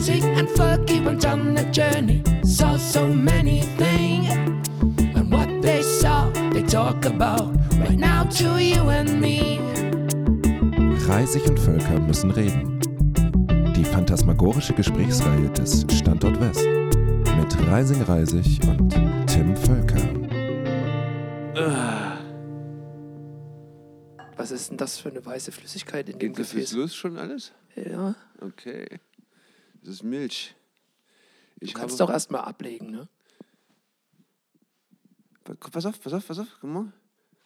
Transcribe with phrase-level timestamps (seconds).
[0.00, 4.30] Rising and Fergie went on a journey, saw so many things.
[5.14, 9.58] And what they saw, they talk about right now to you and me.
[11.06, 12.80] Reisig und Völker müssen reden.
[13.76, 16.66] Die phantasmagorische Gesprächsreihe des Standort West
[17.36, 18.88] mit Reising Reisig und
[19.26, 20.00] Tim Völker.
[24.38, 26.70] Was ist denn das für eine weiße Flüssigkeit in dem Geht das Gefäß?
[26.70, 27.52] jetzt los schon alles?
[27.76, 28.86] Ja, Okay.
[29.82, 30.54] Das ist Milch.
[31.60, 33.08] Ich du kannst habe, doch erstmal ablegen, ne?
[35.44, 36.58] Pass auf, pass auf, pass auf.
[36.60, 36.92] Guck mal.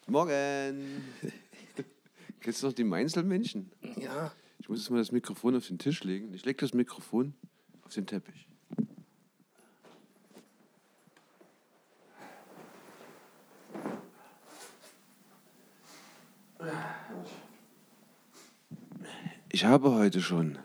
[0.07, 1.03] Morgen.
[2.39, 3.71] Kennst du noch die Mainzelmännchen?
[3.97, 4.31] Ja.
[4.59, 6.33] Ich muss jetzt mal das Mikrofon auf den Tisch legen.
[6.33, 7.33] Ich lege das Mikrofon
[7.83, 8.47] auf den Teppich.
[19.49, 20.57] Ich habe heute schon.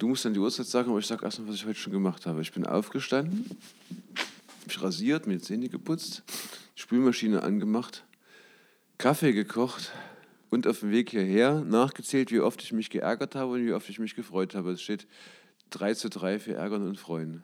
[0.00, 2.24] Du musst dann die Uhrzeit sagen, aber ich sage erstmal, was ich heute schon gemacht
[2.24, 2.40] habe.
[2.40, 3.44] Ich bin aufgestanden,
[4.66, 6.22] mich rasiert, mir die Zähne geputzt,
[6.74, 8.06] Spülmaschine angemacht,
[8.96, 9.92] Kaffee gekocht
[10.48, 13.90] und auf dem Weg hierher nachgezählt, wie oft ich mich geärgert habe und wie oft
[13.90, 14.72] ich mich gefreut habe.
[14.72, 15.06] Es steht
[15.68, 17.42] 3 zu 3 für Ärgern und Freuen.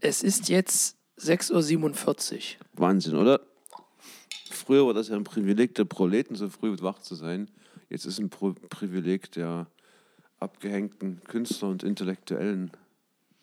[0.00, 2.40] Es ist jetzt 6.47 Uhr.
[2.74, 3.40] Wahnsinn, oder?
[4.50, 7.50] Früher war das ja ein Privileg der Proleten, so früh wach zu sein.
[7.88, 9.66] Jetzt ist ein Pro Privileg der
[10.44, 12.70] abgehängten Künstler und Intellektuellen.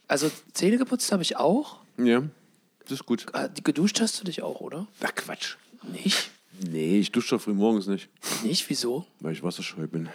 [0.08, 1.80] Also Zähne geputzt habe ich auch.
[1.98, 2.24] Ja,
[2.84, 3.26] das ist gut.
[3.34, 4.88] Ah, Geduscht hast du dich auch, oder?
[5.04, 5.56] Ach, Quatsch.
[5.92, 6.32] Nicht?
[6.60, 8.10] Nee, ich dusche doch früh morgens nicht,
[8.44, 8.70] Nicht?
[8.70, 9.06] Wieso?
[9.20, 10.10] weil ich wasserscheu bin.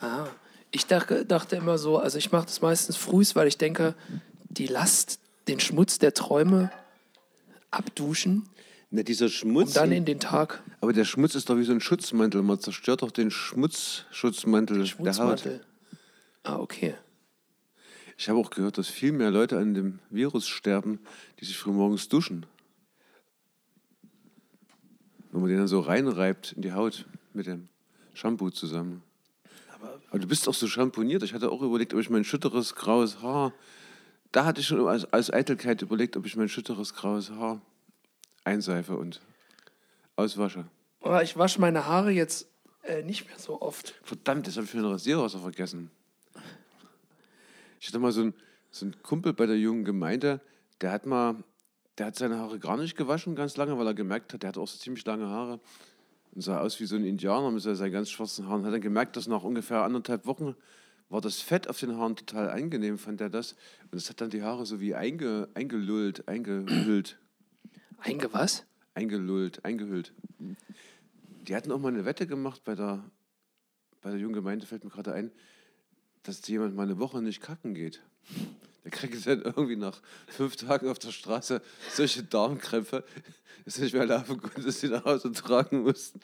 [0.00, 0.26] Ah,
[0.70, 3.94] ich dachte, dachte immer so, also ich mache das meistens frühs, weil ich denke,
[4.48, 6.70] die Last, den Schmutz der Träume
[7.70, 8.48] abduschen
[8.90, 9.68] Na, dieser Schmutz.
[9.68, 12.42] und dann in den Tag aber der Schmutz ist doch wie so ein Schutzmantel.
[12.42, 15.44] Man zerstört doch den Schmutzschutzmantel der Haut.
[16.42, 16.94] Ah, okay.
[18.18, 21.00] Ich habe auch gehört, dass viel mehr Leute an dem Virus sterben,
[21.40, 22.46] die sich frühmorgens duschen.
[25.30, 27.68] Wenn man den dann so reinreibt in die Haut mit dem
[28.14, 29.02] Shampoo zusammen.
[30.10, 31.22] Aber, du bist doch so schamponiert.
[31.22, 33.52] Ich hatte auch überlegt, ob ich mein schütteres graues Haar.
[34.30, 37.60] Da hatte ich schon als, als Eitelkeit überlegt, ob ich mein schütteres graues Haar
[38.44, 39.20] einseife und
[40.16, 40.66] auswasche.
[41.00, 42.46] Aber ich wasche meine Haare jetzt
[42.82, 43.94] äh, nicht mehr so oft.
[44.02, 45.90] Verdammt, das habe ich für ein Rasierwasser vergessen.
[47.82, 48.34] Ich hatte mal so einen,
[48.70, 50.40] so einen Kumpel bei der jungen Gemeinde,
[50.80, 51.42] der hat mal,
[51.98, 54.60] der hat seine Haare gar nicht gewaschen ganz lange, weil er gemerkt hat, der hatte
[54.60, 55.58] auch so ziemlich lange Haare
[56.30, 58.64] und sah aus wie so ein Indianer mit seinen ganz schwarzen Haaren.
[58.64, 60.54] Hat dann gemerkt, dass nach ungefähr anderthalb Wochen
[61.08, 63.56] war das Fett auf den Haaren total angenehm, fand er das.
[63.90, 67.18] Und es hat dann die Haare so wie einge, eingelullt, eingehüllt,
[67.98, 68.64] Einge was?
[68.94, 70.12] eingelullt, eingehüllt.
[71.48, 73.02] Die hatten auch mal eine Wette gemacht bei der,
[74.00, 75.32] bei der jungen Gemeinde, fällt mir gerade ein,
[76.22, 78.00] dass jemand mal eine Woche nicht kacken geht.
[78.84, 81.62] Der kriegt dann irgendwie nach fünf Tagen auf der Straße
[81.92, 83.04] solche Darmkrämpfe,
[83.64, 86.20] dass nicht mehr laufen konnte, dass sie nach Hause tragen mussten.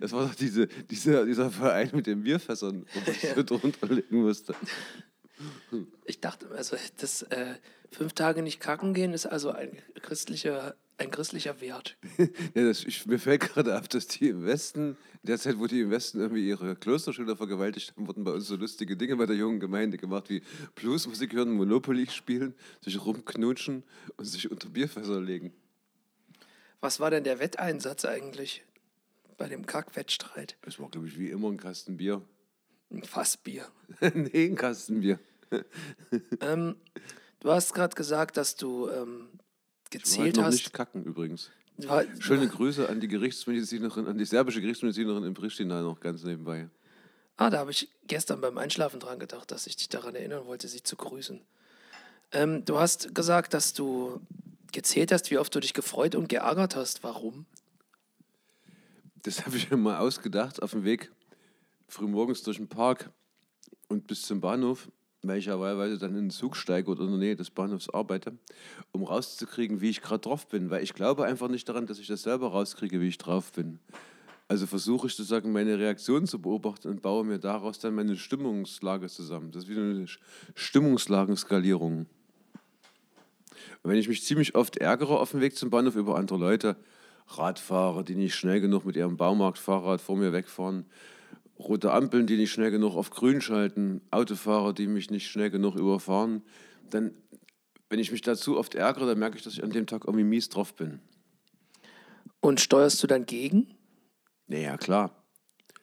[0.00, 3.86] Das war doch diese, diese, dieser Verein mit den Bierfässern, wo man sich so drunter
[3.86, 4.54] legen musste.
[6.04, 7.54] Ich dachte, also das äh,
[7.90, 11.96] fünf Tage nicht kacken gehen ist also ein christlicher, ein christlicher Wert.
[12.54, 15.66] Ja, das, ich, mir fällt gerade auf, dass die im Westen, in der Zeit, wo
[15.66, 19.26] die im Westen irgendwie ihre Klosterschüler vergewaltigt haben, wurden bei uns so lustige Dinge bei
[19.26, 20.42] der jungen Gemeinde gemacht, wie
[20.74, 23.82] Bluesmusik hören, Monopoly spielen, sich rumknutschen
[24.16, 25.52] und sich unter Bierfässer legen.
[26.80, 28.64] Was war denn der Wetteinsatz eigentlich
[29.36, 30.56] bei dem Kackwettstreit?
[30.66, 32.22] Es war, glaube ich, wie immer ein Kasten Bier.
[32.90, 33.66] Ein Fassbier.
[34.14, 35.18] nee, ein Kasten Bier.
[36.40, 36.76] Ähm,
[37.40, 39.28] du hast gerade gesagt, dass du ähm,
[39.92, 40.54] gezählt halt noch hast.
[40.54, 41.50] nicht kacken übrigens.
[41.78, 46.68] War- Schöne Grüße an die Gerichtsmedizinerin, an die serbische Gerichtsmedizinerin in Pristina noch ganz nebenbei.
[47.36, 50.68] Ah, da habe ich gestern beim Einschlafen dran gedacht, dass ich dich daran erinnern wollte,
[50.68, 51.40] sie zu grüßen.
[52.32, 54.20] Ähm, du hast gesagt, dass du
[54.72, 57.02] gezählt hast, wie oft du dich gefreut und geärgert hast.
[57.02, 57.46] Warum?
[59.22, 61.10] Das habe ich mir mal ausgedacht auf dem Weg
[61.88, 63.10] frühmorgens durch den Park
[63.88, 64.88] und bis zum Bahnhof,
[65.22, 67.88] weil ich ja wahlweise dann in den Zug steige oder in der Nähe des Bahnhofs
[67.88, 68.32] arbeite,
[68.90, 70.70] um rauszukriegen, wie ich gerade drauf bin.
[70.70, 73.78] Weil ich glaube einfach nicht daran, dass ich das selber rauskriege, wie ich drauf bin.
[74.48, 79.08] Also versuche ich sozusagen meine Reaktion zu beobachten und baue mir daraus dann meine Stimmungslage
[79.08, 79.50] zusammen.
[79.52, 80.06] Das ist wie eine
[80.54, 82.06] Stimmungslagenskalierung.
[83.82, 86.76] Und wenn ich mich ziemlich oft ärgere auf dem Weg zum Bahnhof über andere Leute,
[87.28, 90.84] Radfahrer, die nicht schnell genug mit ihrem Baumarktfahrrad vor mir wegfahren,
[91.68, 95.76] rote Ampeln, die nicht schnell genug auf grün schalten, Autofahrer, die mich nicht schnell genug
[95.76, 96.42] überfahren,
[96.90, 97.12] dann,
[97.88, 100.24] wenn ich mich dazu oft ärgere, dann merke ich, dass ich an dem Tag irgendwie
[100.24, 101.00] mies drauf bin.
[102.40, 103.74] Und steuerst du dann gegen
[104.46, 105.14] Naja, klar.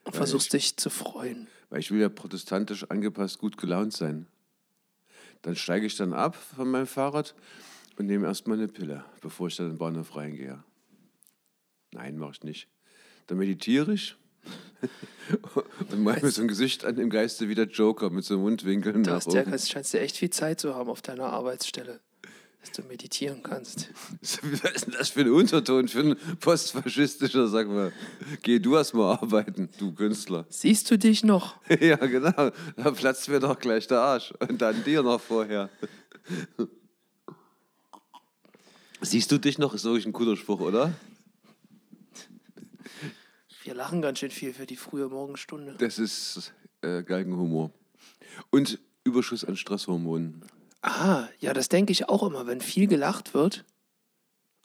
[0.03, 1.47] und versuchst dich zu freuen?
[1.69, 4.27] weil ich will ja protestantisch angepasst gut gelaunt sein.
[5.41, 7.35] Dann steige ich dann ab von meinem Fahrrad
[7.97, 10.63] und nehme erstmal eine Pille, bevor ich dann in den Bahnhof reingehe.
[11.91, 12.67] Nein, mache ich nicht.
[13.27, 14.15] Dann meditiere ich
[15.91, 19.03] und mache mir so ein Gesicht an im Geiste wie der Joker mit so Mundwinkeln
[19.03, 21.99] Du nach hast ja, scheinst ja echt viel Zeit zu haben auf deiner Arbeitsstelle,
[22.61, 23.89] dass du meditieren kannst.
[24.21, 27.91] Was ist denn das für ein Unterton für ein postfaschistischer, sag mal.
[28.41, 30.45] Geh du erst mal arbeiten, du Künstler.
[30.49, 31.55] Siehst du dich noch?
[31.79, 32.51] Ja, genau.
[32.75, 34.33] Da platzt mir doch gleich der Arsch.
[34.39, 35.69] Und dann dir noch vorher.
[39.01, 39.73] Siehst du dich noch?
[39.73, 40.93] Ist wirklich ein guter Spruch, oder?
[43.63, 45.75] Wir lachen ganz schön viel für die frühe Morgenstunde.
[45.77, 47.71] Das ist äh, Galgenhumor.
[48.49, 50.43] Und Überschuss an Stresshormonen.
[50.81, 52.47] Ah, ja, das denke ich auch immer.
[52.47, 53.65] Wenn viel gelacht wird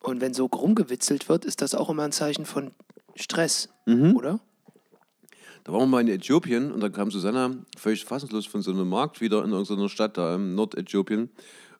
[0.00, 2.70] und wenn so rumgewitzelt wird, ist das auch immer ein Zeichen von
[3.16, 4.40] Stress, oder?
[5.64, 8.88] Da waren wir mal in Äthiopien und da kam Susanna völlig fassungslos von so einem
[8.88, 11.30] Markt wieder in irgendeiner Stadt da im Nordäthiopien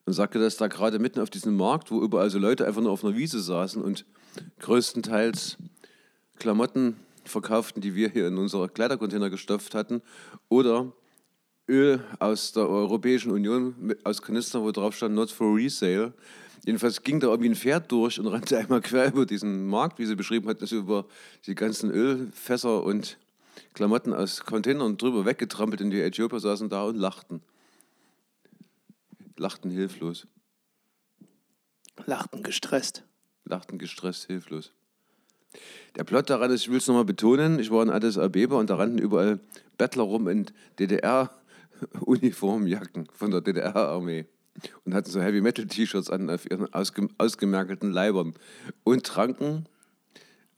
[0.05, 2.91] und sagte, dass da gerade mitten auf diesem Markt, wo überall so Leute einfach nur
[2.91, 4.05] auf einer Wiese saßen und
[4.59, 5.57] größtenteils
[6.39, 6.97] Klamotten
[7.29, 10.01] verkauften, die wir hier in unsere Kleidercontainer gestopft hatten
[10.49, 10.91] oder
[11.67, 16.13] Öl aus der Europäischen Union aus Kanistern, wo drauf stand Not for Resale.
[16.65, 20.05] Jedenfalls ging da irgendwie ein Pferd durch und rannte einmal quer über diesen Markt, wie
[20.05, 21.05] sie beschrieben hat, also über
[21.45, 23.17] die ganzen Ölfässer und
[23.73, 27.41] Klamotten aus Containern drüber weggetrampelt und die Äthiopier saßen da und lachten.
[29.37, 30.27] Lachten hilflos.
[32.05, 33.03] Lachten gestresst.
[33.43, 34.71] Lachten gestresst, hilflos.
[35.95, 38.69] Der Plot daran ist, ich will es nochmal betonen, ich war in Addis Abeba und
[38.69, 39.39] da rannten überall
[39.77, 40.47] Bettler rum in
[40.79, 44.25] DDR-Uniformjacken von der DDR-Armee
[44.83, 48.33] und hatten so Heavy-Metal-T-Shirts an auf ihren ausge ausgemerkelten Leibern
[48.83, 49.67] und tranken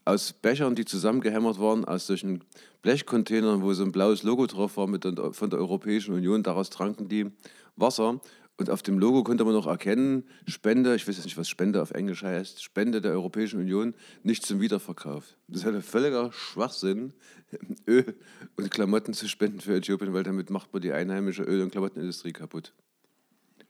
[0.06, 2.44] aus Bechern, die zusammengehämmert waren, aus solchen
[2.82, 6.44] Blechcontainern, wo so ein blaues Logo drauf war mit der, von der Europäischen Union.
[6.44, 7.30] Daraus tranken die
[7.76, 8.22] Wasser.
[8.60, 11.80] Und auf dem Logo konnte man noch erkennen, Spende, ich weiß jetzt nicht, was Spende
[11.80, 13.94] auf Englisch heißt, Spende der Europäischen Union,
[14.24, 15.36] nicht zum Wiederverkauf.
[15.48, 17.14] Das ist halt ein völliger Schwachsinn,
[17.88, 18.16] Öl
[18.56, 22.34] und Klamotten zu spenden für Äthiopien, weil damit macht man die einheimische Öl- und Klamottenindustrie
[22.34, 22.74] kaputt.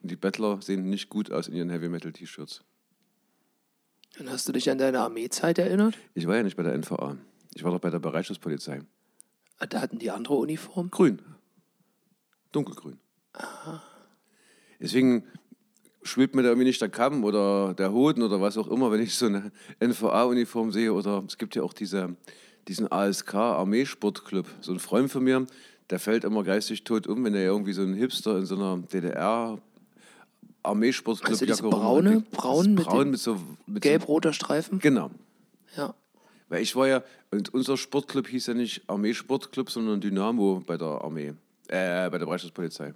[0.01, 2.63] Und die Bettler sehen nicht gut aus in ihren Heavy-Metal-T-Shirts.
[4.19, 5.97] Und hast du dich an deine Armeezeit erinnert?
[6.13, 7.17] Ich war ja nicht bei der NVA.
[7.55, 8.81] Ich war doch bei der Bereitschaftspolizei.
[9.59, 10.89] Ah, Da hatten die andere Uniform.
[10.91, 11.19] Grün.
[12.53, 12.99] Dunkelgrün.
[14.79, 15.23] Deswegen
[16.03, 19.01] schwebt mir da irgendwie nicht der Kamm oder der Hoden oder was auch immer, wenn
[19.01, 20.93] ich so eine NVA-Uniform sehe.
[20.93, 22.15] Oder es gibt ja auch diese,
[22.67, 24.45] diesen ASK, Armeesportclub.
[24.61, 25.45] So ein Freund von mir,
[25.89, 28.77] der fällt immer geistig tot um, wenn er irgendwie so ein Hipster in so einer
[28.77, 29.57] DDR
[30.63, 34.79] Armeesportclub Also diese braune- braun mit braun mit so mit Gelb-roter Streifen.
[34.79, 35.11] Genau.
[35.75, 35.93] Ja.
[36.49, 40.87] Weil ich war ja, und unser Sportclub hieß ja nicht Armeesportclub, sondern Dynamo bei der
[40.87, 41.33] Armee,
[41.67, 42.93] äh, bei der Bereitschaftspolizei.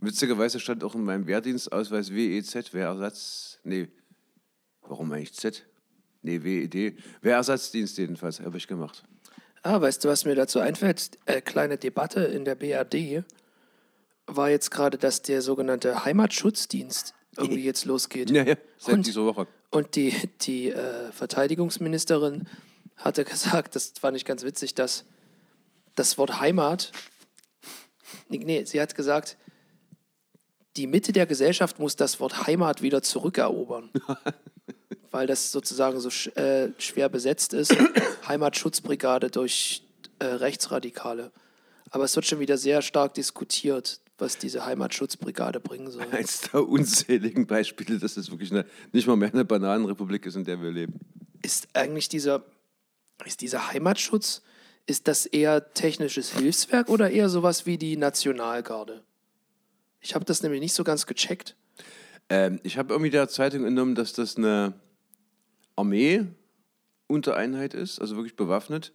[0.00, 3.88] Witzigerweise stand auch in meinem Wehrdienstausweis WEZ, Wehrersatz, nee,
[4.82, 5.64] warum eigentlich Z?
[6.22, 9.04] Nee, WED, Wehrersatzdienst jedenfalls, habe ich gemacht.
[9.62, 11.18] Ah, weißt du, was mir dazu einfällt?
[11.24, 13.24] Äh, kleine Debatte in der BRD
[14.26, 18.30] war jetzt gerade, dass der sogenannte Heimatschutzdienst irgendwie jetzt losgeht.
[18.30, 19.46] Ja, ja, seit Und- dieser Woche.
[19.70, 22.48] Und die, die äh, Verteidigungsministerin
[22.96, 25.04] hatte gesagt, das fand ich ganz witzig, dass
[25.96, 26.92] das Wort Heimat,
[28.28, 29.36] nee, nee, sie hat gesagt,
[30.76, 33.90] die Mitte der Gesellschaft muss das Wort Heimat wieder zurückerobern.
[35.10, 37.74] weil das sozusagen so sch äh, schwer besetzt ist.
[38.28, 39.82] Heimatschutzbrigade durch
[40.18, 41.32] äh, Rechtsradikale.
[41.90, 46.06] Aber es wird schon wieder sehr stark diskutiert, was diese Heimatschutzbrigade bringen soll.
[46.10, 50.44] Eins der unzähligen Beispiele, dass es wirklich eine, nicht mal mehr eine Bananenrepublik ist, in
[50.44, 51.00] der wir leben.
[51.42, 52.44] ist eigentlich dieser,
[53.24, 54.42] ist dieser Heimatschutz,
[54.86, 59.02] ist das eher technisches Hilfswerk oder eher sowas wie die Nationalgarde?
[60.06, 61.56] Ich habe das nämlich nicht so ganz gecheckt.
[62.28, 64.74] Ähm, ich habe irgendwie der Zeitung entnommen, dass das eine
[65.74, 68.92] Armee-Untereinheit ist, also wirklich bewaffnet,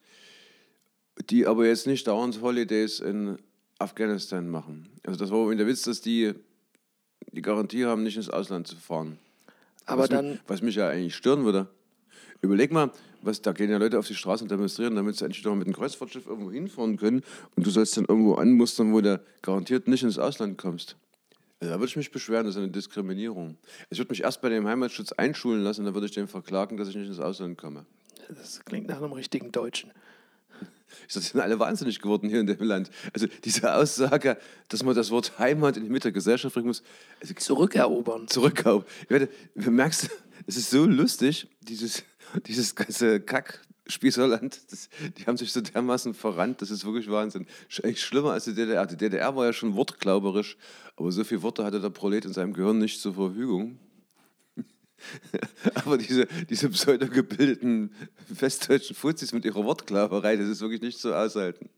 [1.29, 3.37] die aber jetzt nicht dauernd Holidays in
[3.77, 4.87] Afghanistan machen.
[5.05, 6.33] Also das war irgendwie der Witz, dass die
[7.33, 9.19] die Garantie haben, nicht ins Ausland zu fahren.
[9.85, 11.67] Aber was, dann, mich, was mich ja eigentlich stören würde.
[12.41, 12.89] Überleg mal,
[13.21, 15.67] was, da gehen ja Leute auf die Straße und demonstrieren, damit sie endlich mal mit
[15.67, 17.21] einem Kreuzfahrtschiff irgendwo hinfahren können
[17.57, 20.95] und du sollst dann irgendwo anmustern, wo du garantiert nicht ins Ausland kommst.
[21.61, 23.55] Also da würde ich mich beschweren, das ist eine Diskriminierung.
[23.91, 26.89] Ich würde mich erst bei dem Heimatschutz einschulen lassen, dann würde ich den verklagen, dass
[26.89, 27.85] ich nicht ins Ausland komme.
[28.29, 29.91] das klingt nach einem richtigen Deutschen.
[31.07, 32.91] Ich sag, die sind alle wahnsinnig geworden hier in dem Land.
[33.13, 34.37] Also diese Aussage,
[34.67, 36.83] dass man das Wort Heimat in die Mitte der Gesellschaft bringen muss,
[37.21, 38.27] also Zurückerobern.
[38.27, 38.85] zurückkaufen.
[39.03, 40.09] Ich werde, merkst
[40.47, 42.03] es ist so lustig, dieses,
[42.45, 43.61] dieses ganze Kack,
[43.91, 47.45] Spießerland, das, die haben sich so dermaßen verrannt, das ist wirklich Wahnsinn.
[47.83, 48.85] Echt schlimmer als die DDR.
[48.85, 50.57] Die DDR war ja schon wortglauberisch,
[50.95, 53.77] aber so viele Worte hatte der Prolet in seinem Gehirn nicht zur Verfügung.
[55.75, 57.93] aber diese, diese pseudo-gebildeten
[58.29, 61.69] westdeutschen Fuzis mit ihrer Wortklauberei, das ist wirklich nicht zu aushalten.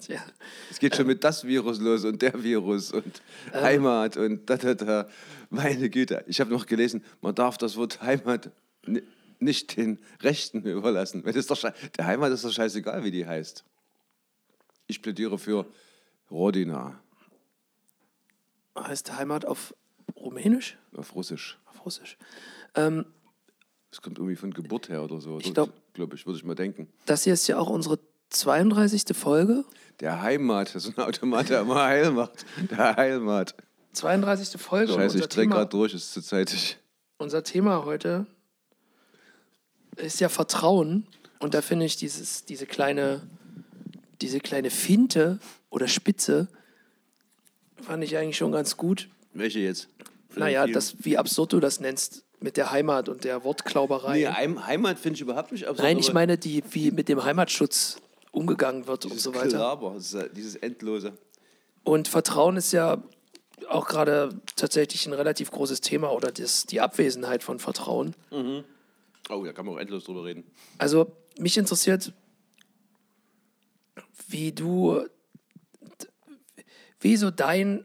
[0.00, 0.20] Tja,
[0.68, 4.74] Es geht schon mit das Virus los und der Virus und Heimat und da, da,
[4.74, 5.08] da.
[5.48, 6.24] Meine Güte.
[6.26, 8.50] Ich habe noch gelesen, man darf das Wort Heimat
[9.42, 11.22] nicht den Rechten überlassen.
[11.24, 13.64] Das ist doch der Heimat ist doch scheißegal, wie die heißt.
[14.86, 15.66] Ich plädiere für
[16.30, 16.98] Rodina
[18.78, 19.74] heißt Heimat auf
[20.16, 20.78] Rumänisch?
[20.96, 21.58] auf Russisch.
[21.66, 22.16] Auf Russisch.
[22.74, 23.04] Ähm,
[23.90, 25.38] Das kommt irgendwie von Geburt her oder so.
[25.40, 26.88] Ich glaub- glaube ich, würde ich mal denken.
[27.06, 27.98] das hier ist ja auch unsere
[28.30, 29.14] 32.
[29.14, 29.64] Folge.
[30.00, 32.46] Der Heimat, das ist ein Automat, der immer heil macht.
[32.70, 33.54] Der Heimat.
[33.92, 34.58] 32.
[34.60, 34.94] Folge.
[34.94, 36.78] Scheiße, ich drehe gerade durch, ist zu zeitig.
[37.18, 38.26] Unser Thema heute
[39.96, 41.06] ist ja Vertrauen.
[41.38, 43.22] Und da finde ich dieses, diese, kleine,
[44.20, 45.38] diese kleine Finte
[45.70, 46.48] oder Spitze,
[47.80, 49.08] fand ich eigentlich schon ganz gut.
[49.34, 49.88] Welche jetzt?
[50.36, 50.74] Naja, Vielen.
[50.74, 54.18] das, wie absurd du das nennst mit der Heimat und der Wortklauberei.
[54.18, 55.84] Nee, Heim, Heimat finde ich überhaupt nicht absurd.
[55.84, 57.98] Nein, ich meine, die, wie mit dem Heimatschutz
[58.30, 59.48] umgegangen wird und so weiter.
[59.48, 61.12] Gelaber, das ist ja dieses Endlose.
[61.84, 63.02] Und Vertrauen ist ja
[63.68, 68.14] auch gerade tatsächlich ein relativ großes Thema oder das, die Abwesenheit von Vertrauen.
[69.28, 70.44] Oh, da kann man auch endlos drüber reden.
[70.78, 72.12] Also mich interessiert,
[74.28, 75.06] wie du,
[77.00, 77.84] wie so dein,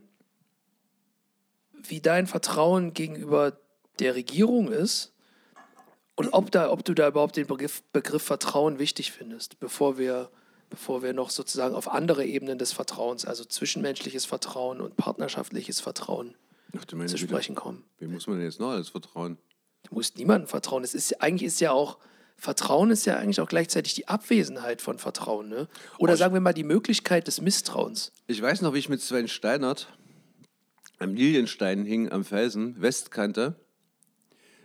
[1.73, 3.59] wie dein Vertrauen gegenüber
[3.99, 5.13] der Regierung ist
[6.15, 10.31] und ob, da, ob du da überhaupt den Begriff, Begriff Vertrauen wichtig findest, bevor wir,
[10.69, 16.35] bevor wir noch sozusagen auf andere Ebenen des Vertrauens, also zwischenmenschliches Vertrauen und partnerschaftliches Vertrauen
[16.75, 17.83] Ach, zu sprechen kommen.
[17.99, 19.37] Wem muss man denn jetzt noch alles vertrauen?
[19.83, 20.83] Du musst niemandem vertrauen.
[20.83, 21.97] Es ist eigentlich ist ja auch
[22.39, 25.67] Vertrauen ist ja eigentlich auch gleichzeitig die Abwesenheit von Vertrauen, ne?
[25.97, 28.11] Oder sagen wir mal die Möglichkeit des Misstrauens.
[28.27, 29.87] Ich weiß noch, wie ich mit Sven Steinert
[30.99, 33.55] am Lilienstein hing am Felsen, Westkante.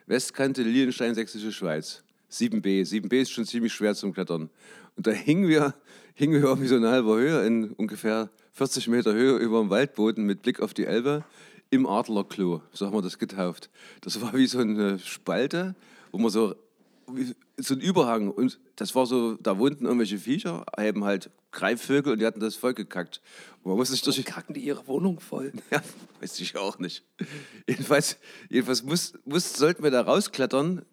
[0.07, 2.03] Westkante, Lilienstein, Sächsische Schweiz.
[2.31, 2.83] 7b.
[2.83, 4.51] 7b ist schon ziemlich schwer zum Klettern.
[4.97, 5.75] Und da hingen wir,
[6.15, 10.25] hingen wir irgendwie so in halber Höhe, in ungefähr 40 Meter Höhe über dem Waldboden
[10.25, 11.25] mit Blick auf die Elbe
[11.73, 12.61] im Adlerklo.
[12.73, 13.71] So haben wir das getauft.
[14.03, 15.75] Das war wie so eine Spalte,
[16.13, 16.55] wo man so
[17.57, 22.19] so ein Überhang und das war so, da wohnten irgendwelche Viecher, eben halt Greifvögel und
[22.21, 23.21] die hatten das voll gekackt.
[23.63, 25.53] Und man musste sich durch, Kacken die ihre Wohnung voll.
[25.71, 25.83] ja,
[26.21, 27.05] weiß ich auch nicht.
[27.69, 28.17] Jedenfalls,
[28.49, 30.85] jedenfalls muss, muss, sollten wir da rausklettern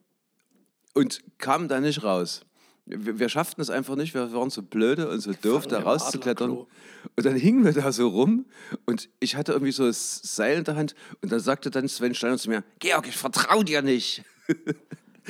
[0.94, 2.42] und kamen da nicht raus.
[2.90, 6.52] Wir, wir schafften es einfach nicht, wir waren so blöde und so doof, da rauszuklettern.
[6.52, 8.46] Und dann hingen wir da so rum
[8.86, 12.16] und ich hatte irgendwie so das Seil in der Hand und dann sagte dann Sven
[12.16, 14.24] Steiner zu mir, Georg, ich vertraue dir nicht.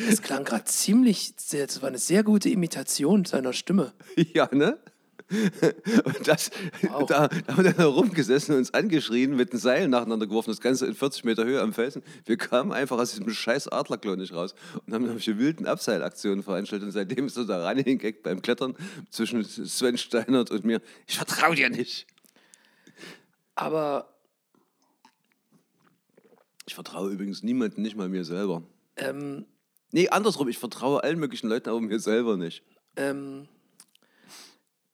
[0.08, 3.94] Das klang gerade ziemlich, das war eine sehr gute Imitation seiner Stimme.
[4.34, 4.80] Ja, ne?
[6.06, 6.50] Und das,
[6.82, 7.06] Wow.
[7.08, 10.60] da, da haben wir dann rumgesessen und uns angeschrien, mit den Seilen nacheinander geworfen, das
[10.60, 12.02] Ganze in 40 Meter Höhe am Felsen.
[12.26, 14.56] Wir kamen einfach aus diesem scheiß Adlerklo nicht raus
[14.86, 16.88] und haben solche wilden Abseilaktionen veranstaltet.
[16.88, 18.76] Und seitdem ist der Running Gag beim Klettern
[19.12, 22.08] zwischen Sven Steinert und mir, ich vertraue dir nicht.
[23.56, 24.14] Aber
[26.66, 28.64] Ich vertraue übrigens niemandem, nicht mal mir selber.
[28.96, 29.46] ähm,
[29.92, 32.64] Nee, andersrum, ich vertraue allen möglichen Leuten, aber mir selber nicht.
[32.96, 33.48] ähm,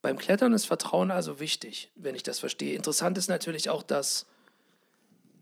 [0.02, 2.74] beim Klettern ist Vertrauen also wichtig, wenn ich das verstehe.
[2.74, 4.26] Interessant ist natürlich auch, dass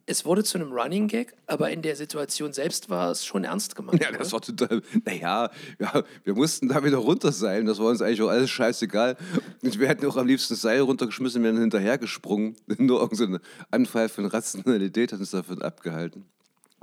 [0.07, 3.75] es wurde zu einem Running Gag, aber in der Situation selbst war es schon ernst
[3.77, 4.03] gemeint.
[4.03, 4.83] Ja, das war total.
[5.05, 7.67] Naja, ja, wir mussten da wieder runterseilen.
[7.67, 9.17] Das war uns eigentlich auch alles scheißegal.
[9.63, 12.57] Und wir hätten auch am liebsten das Seil runtergeschmissen und wären hinterhergesprungen.
[12.79, 16.27] Nur irgendein Anfall von Rationalität hat uns davon abgehalten.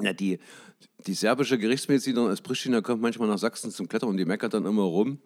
[0.02, 0.40] Ja, die,
[1.06, 4.66] die serbische Gerichtsmedizinerin aus Pristina kommt manchmal nach Sachsen zum Klettern und die meckert dann
[4.66, 5.20] immer rum.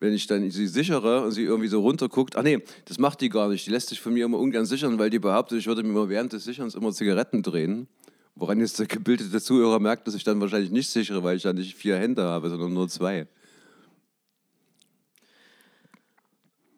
[0.00, 3.28] Wenn ich dann sie sichere und sie irgendwie so runterguckt, ach nee, das macht die
[3.28, 3.66] gar nicht.
[3.66, 6.08] Die lässt sich von mir immer ungern sichern, weil die behauptet, ich würde mir immer
[6.08, 7.88] während des Sicherns immer Zigaretten drehen.
[8.36, 11.52] Woran jetzt der gebildete Zuhörer merkt, dass ich dann wahrscheinlich nicht sichere, weil ich ja
[11.52, 13.26] nicht vier Hände habe, sondern nur zwei.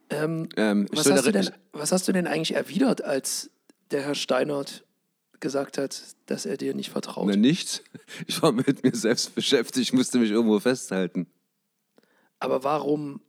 [0.08, 3.50] Ähm, Ähm, was, hast du denn, was hast du denn eigentlich erwidert, als
[3.90, 4.84] der Herr Steinert
[5.38, 7.28] gesagt hat, dass er dir nicht vertraut?
[7.28, 7.82] Na, nichts.
[8.26, 11.26] Ich war mit mir selbst beschäftigt, ich musste mich irgendwo festhalten.
[12.40, 13.20] Aber warum,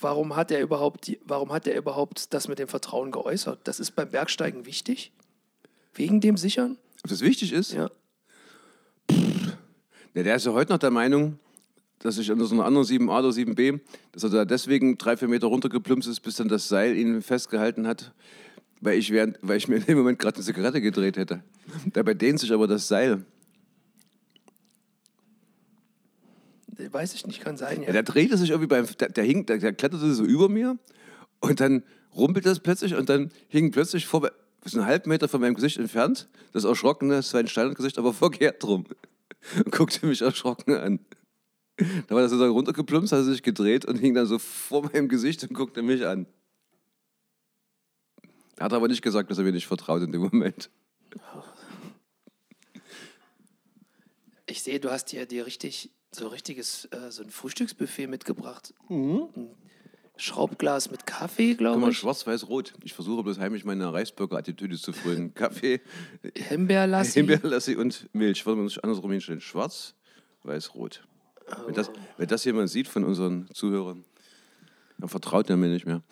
[0.00, 3.60] warum hat er überhaupt, die, warum hat er überhaupt das mit dem Vertrauen geäußert?
[3.64, 5.12] Das ist beim Bergsteigen wichtig?
[5.94, 6.76] Wegen dem Sichern?
[7.02, 7.72] Ob das wichtig ist?
[7.72, 7.90] Ja.
[10.14, 11.38] Ja, der ist ja heute noch der Meinung,
[11.98, 13.80] dass ich unter so einer anderen 7a oder 7b,
[14.12, 17.86] dass er da deswegen drei, vier Meter runtergeplumpst ist, bis dann das Seil ihn festgehalten
[17.86, 18.12] hat,
[18.80, 21.42] weil ich, während, weil ich mir in dem Moment gerade eine Zigarette gedreht hätte.
[21.92, 23.24] Dabei dehnt sich aber das Seil.
[26.78, 27.92] Weiß ich nicht, kann sein, Ja, ja.
[27.92, 30.78] der drehte sich irgendwie beim, der, der hing, der, der kletterte so über mir
[31.40, 31.82] und dann
[32.14, 34.30] rumpelte es plötzlich und dann hing plötzlich vor,
[34.64, 38.84] so einen halben Meter von meinem Gesicht entfernt, das erschrockene Sven Steiner-Gesicht, aber verkehrt rum.
[39.56, 40.98] Und guckte mich erschrocken an.
[41.76, 45.42] Da war er so runtergeplumpst, hat sich gedreht und hing dann so vor meinem Gesicht
[45.44, 46.26] und guckte mich an.
[48.56, 50.70] Er hat aber nicht gesagt, dass er mir nicht vertraut in dem Moment.
[54.46, 58.74] Ich sehe, du hast dir, dir richtig so richtiges, äh, so ein Frühstücksbuffet mitgebracht.
[58.88, 59.28] Mhm.
[59.34, 59.50] Ein
[60.16, 61.98] Schraubglas mit Kaffee, Guck glaube mal, ich.
[61.98, 62.74] schwarz-weiß-rot.
[62.84, 65.34] Ich versuche bloß heimlich meine Reisburger-Attitüde zu frönen.
[65.34, 65.80] Kaffee,
[66.34, 67.20] Himbeerlassi.
[67.20, 68.44] Himbeerlassi und Milch.
[68.46, 69.40] Mal, muss ich andersrum hinstellen.
[69.40, 69.94] Schwarz,
[70.42, 71.06] weiß, rot.
[71.66, 74.04] Wenn, das, wenn das jemand sieht von unseren Zuhörern,
[74.98, 76.02] dann vertraut er mir nicht mehr.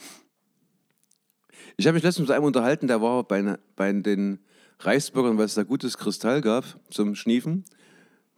[1.76, 4.38] Ich habe mich letztens mit einem unterhalten, der war bei, bei den
[4.78, 7.64] Reisbürgern, weil es da gutes Kristall gab zum Schniefen.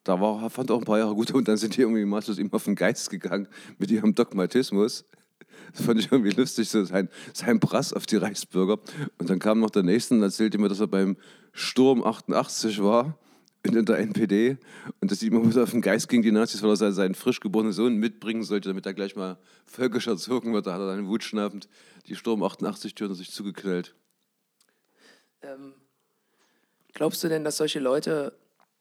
[0.06, 2.52] Da war, fand auch ein paar Jahre gut und dann sind die irgendwie maßlos ihm
[2.52, 5.04] auf den Geist gegangen mit ihrem Dogmatismus.
[5.72, 8.78] Das fand ich irgendwie lustig, so sein, sein Brass auf die Reichsbürger.
[9.18, 11.16] Und dann kam noch der Nächste und erzählte mir, dass er beim
[11.50, 13.18] Sturm 88 war
[13.64, 14.58] in der NPD
[15.00, 17.72] und dass ihm immer auf den Geist ging, die Nazis, weil er seinen, frisch geborenen
[17.72, 20.68] Sohn mitbringen sollte, damit er gleich mal völkisch erzogen wird.
[20.68, 21.68] Da hat er dann wutschnappend
[22.06, 23.96] die Sturm 88-Tür sich zugeknallt.
[25.42, 25.75] Ähm,
[26.92, 28.38] glaubst du denn, dass solche Leute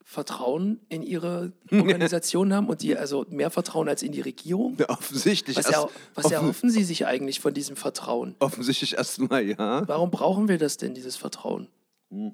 [0.07, 4.77] Vertrauen in ihre Organisation haben und die also mehr Vertrauen als in die Regierung?
[4.77, 5.57] Ja, offensichtlich.
[5.57, 8.35] Was, erst- er, was offen- erhoffen sie sich eigentlich von diesem Vertrauen?
[8.39, 9.87] Offensichtlich erstmal ja.
[9.87, 11.67] Warum brauchen wir das denn, dieses Vertrauen?
[12.11, 12.31] ja.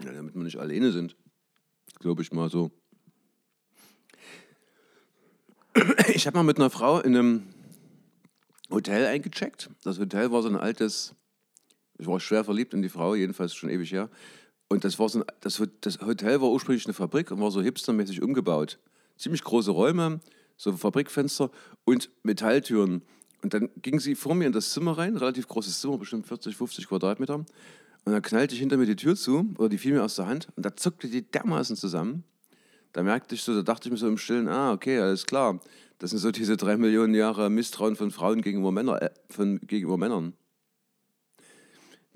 [0.00, 1.16] Damit wir nicht alleine sind.
[2.00, 2.70] Glaube ich mal so.
[6.14, 7.42] Ich habe mal mit einer Frau in einem
[8.70, 9.68] Hotel eingecheckt.
[9.84, 11.14] Das Hotel war so ein altes,
[11.98, 14.08] ich war schwer verliebt in die Frau, jedenfalls schon ewig her.
[14.68, 17.62] Und das, war so ein, das, das Hotel war ursprünglich eine Fabrik und war so
[17.62, 18.78] hipstermäßig umgebaut.
[19.16, 20.20] Ziemlich große Räume,
[20.56, 21.50] so Fabrikfenster
[21.84, 23.02] und Metalltüren.
[23.42, 26.56] Und dann ging sie vor mir in das Zimmer rein, relativ großes Zimmer, bestimmt 40,
[26.56, 27.36] 50 Quadratmeter.
[27.36, 30.26] Und dann knallte ich hinter mir die Tür zu, oder die fiel mir aus der
[30.26, 32.24] Hand, und da zuckte die dermaßen zusammen.
[32.92, 35.60] Da merkte ich so, da dachte ich mir so im Stillen, ah, okay, alles klar.
[35.98, 39.96] Das sind so diese drei Millionen Jahre Misstrauen von Frauen gegenüber, Männer, äh, von, gegenüber
[39.96, 40.34] Männern.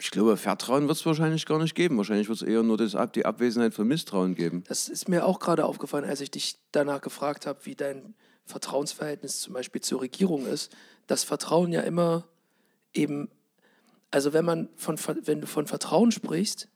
[0.02, 1.98] Ich glaube, Vertrauen wird es wahrscheinlich gar nicht geben.
[1.98, 4.64] Wahrscheinlich wird es eher nur das, Ab- die Abwesenheit von Misstrauen geben.
[4.66, 8.14] Das ist mir auch gerade aufgefallen, als ich dich danach gefragt habe, wie dein
[8.46, 10.74] Vertrauensverhältnis zum Beispiel zur Regierung ist.
[11.06, 12.26] Das Vertrauen ja immer
[12.94, 13.30] eben,
[14.10, 16.68] also wenn man von, wenn du von Vertrauen sprichst,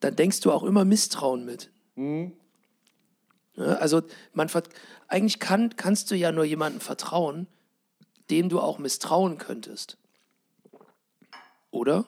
[0.00, 1.70] dann denkst du auch immer Misstrauen mit.
[3.56, 4.00] Ja, also
[4.32, 4.50] man
[5.08, 7.46] eigentlich kann, kannst du ja nur jemandem vertrauen,
[8.30, 9.98] dem du auch misstrauen könntest.
[11.70, 12.06] Oder?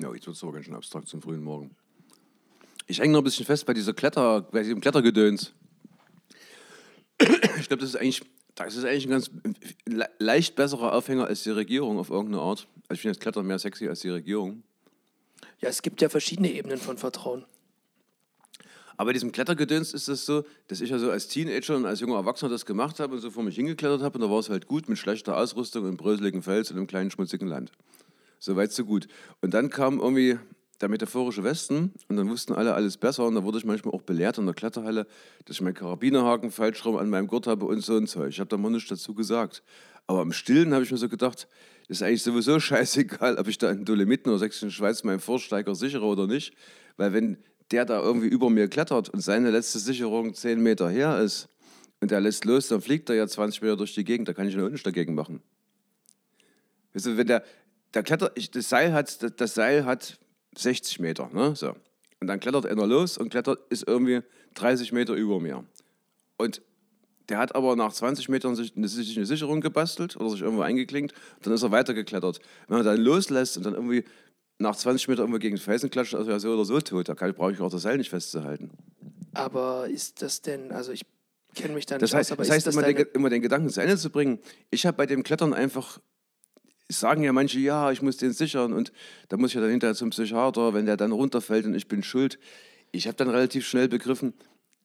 [0.00, 1.76] Ja, jetzt wird es aber ganz schön abstrakt zum frühen Morgen.
[2.86, 5.52] Ich hänge noch ein bisschen fest bei dieser Kletter, bei diesem Klettergedöns.
[7.58, 8.22] Ich glaube, das ist eigentlich,
[8.54, 9.30] das ist eigentlich ein ganz
[9.84, 12.66] le leicht besserer Aufhänger als die Regierung auf irgendeine Art.
[12.88, 14.62] Also ich finde das Klettern mehr sexy als die Regierung.
[15.60, 17.44] Ja, es gibt ja verschiedene Ebenen von Vertrauen.
[18.96, 22.16] Aber bei diesem Klettergedöns ist es so, dass ich also als Teenager und als junger
[22.16, 24.66] Erwachsener das gemacht habe und so vor mich hingeklettert habe und da war es halt
[24.66, 27.70] gut mit schlechter Ausrüstung und bröseligen Fels in einem kleinen schmutzigen Land.
[28.40, 29.06] So weit, so gut.
[29.42, 30.38] Und dann kam irgendwie
[30.80, 34.00] der metaphorische Westen und dann wussten alle alles besser und da wurde ich manchmal auch
[34.00, 35.06] belehrt in der Kletterhalle,
[35.44, 38.24] dass ich meinen Karabinerhaken falsch rum an meinem Gurt habe und so und so.
[38.24, 39.62] Ich habe da mal nichts dazu gesagt.
[40.06, 41.48] Aber im Stillen habe ich mir so gedacht,
[41.86, 45.74] das ist eigentlich sowieso scheißegal, ob ich da in Dolomiten oder Sächsischen Schweiz meinen Vorsteiger
[45.74, 46.54] sichere oder nicht,
[46.96, 47.36] weil wenn
[47.70, 51.48] der da irgendwie über mir klettert und seine letzte Sicherung 10 Meter her ist
[52.00, 54.48] und der lässt los, dann fliegt er ja 20 Meter durch die Gegend, da kann
[54.48, 55.42] ich noch nichts dagegen machen.
[56.92, 57.44] Weißt du, wenn der,
[57.94, 60.18] der klettert, ich, das Seil hat, das, Seil hat
[60.56, 61.74] 60 Meter, ne, so.
[62.20, 64.20] Und dann klettert einer los und klettert, ist irgendwie
[64.54, 65.64] 30 Meter über mir.
[66.36, 66.60] Und
[67.30, 70.62] der hat aber nach 20 Metern sich eine, sich eine Sicherung gebastelt oder sich irgendwo
[70.62, 72.40] eingeklinkt und dann ist er weitergeklettert.
[72.68, 74.04] Wenn er dann loslässt und dann irgendwie
[74.58, 77.14] nach 20 Metern irgendwo gegen den Felsen klatscht, also er so oder so tot, da
[77.14, 78.70] brauche ich auch das Seil nicht festzuhalten.
[79.32, 81.02] Aber ist das denn, also ich
[81.54, 83.30] kenne mich da nicht Das heißt, aus, aber das ist heißt das immer, den, immer
[83.30, 84.40] den Gedanken zu Ende zu bringen.
[84.70, 86.00] Ich habe bei dem Klettern einfach,
[86.98, 88.92] sagen ja manche, ja, ich muss den sichern und
[89.28, 92.02] da muss ich ja dann hinterher zum Psychiater, wenn der dann runterfällt und ich bin
[92.02, 92.38] schuld.
[92.92, 94.34] Ich habe dann relativ schnell begriffen,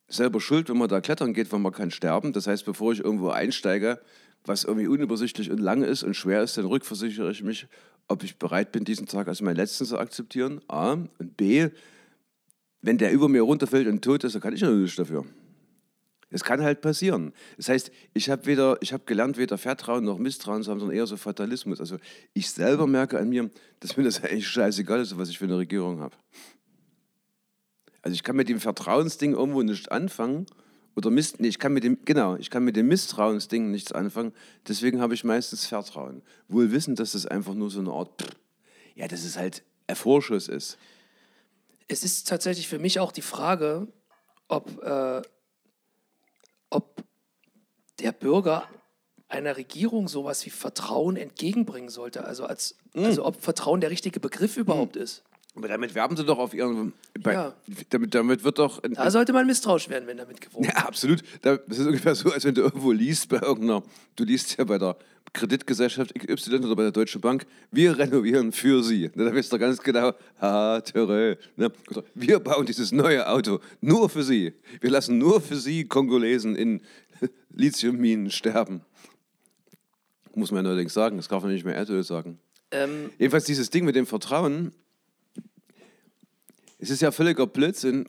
[0.07, 2.33] selber schuld, wenn man da klettern geht, weil man kann sterben.
[2.33, 3.99] Das heißt, bevor ich irgendwo einsteige,
[4.43, 7.67] was irgendwie unübersichtlich und lang ist und schwer ist, dann rückversichere ich mich,
[8.07, 10.61] ob ich bereit bin, diesen Tag als meinen letzten zu akzeptieren.
[10.67, 10.91] A.
[10.91, 11.69] Und B.
[12.81, 15.25] Wenn der über mir runterfällt und tot ist, dann kann ich ja nichts dafür.
[16.35, 17.31] Es kann halt passieren.
[17.55, 21.15] Das heißt, ich habe weder, gelernt, weder Vertrauen noch Misstrauen zu haben, sondern eher so
[21.15, 21.79] Fatalismus.
[21.79, 21.95] Also
[22.33, 25.57] ich selber merke an mir, dass mir das eigentlich scheißegal ist, was ich für eine
[25.57, 26.13] Regierung habe.
[28.01, 30.45] Also ich kann mit dem Vertrauensding irgendwo nicht anfangen
[30.97, 34.33] oder Miss, nee, ich kann mit dem, genau, ich kann mit dem Misstrauensding nichts anfangen.
[34.67, 36.21] Deswegen habe ich meistens Vertrauen.
[36.49, 38.35] Wohl wissen, dass das einfach nur so eine Art, pff,
[38.95, 40.77] ja, dass es halt ein Vorschuss ist.
[41.87, 43.87] Es ist tatsächlich für mich auch die Frage,
[44.49, 45.21] ob, äh,
[47.99, 48.67] der Bürger
[49.27, 52.25] einer Regierung sowas wie Vertrauen entgegenbringen sollte.
[52.25, 53.05] Also, als, Mm.
[53.05, 55.23] also ob Vertrauen der richtige Begriff überhaupt ist.
[55.55, 56.91] Aber damit werben sie doch auf ihren.
[57.21, 57.55] Bei, Ja.
[57.89, 58.81] damit, damit wird doch.
[58.81, 61.21] Da sollte man misstrauisch werden, wenn damit gewonnen Ja, absolut.
[61.41, 63.81] Da- Das ist ungefähr so, als wenn du irgendwo liest bei irgendeiner,
[64.17, 64.97] du liest ja bei der
[65.31, 69.09] Kreditgesellschaft XY oder bei der Deutschen Bank, wir renovieren für Sie.
[69.15, 71.37] Da weißt du ganz genau, ha, Terre.
[71.55, 71.71] Ne?
[72.13, 74.53] Wir bauen dieses neue Auto nur für Sie.
[74.81, 76.81] Wir lassen nur für Sie Kongolesen in
[77.49, 78.81] Lithiumminen sterben.
[80.35, 82.39] Muss man allerdings sagen, das darf man nicht mehr Erdöl sagen.
[82.71, 84.73] Ähm, Jedenfalls dieses Ding mit dem Vertrauen,
[86.85, 88.07] es ist ja völliger Blödsinn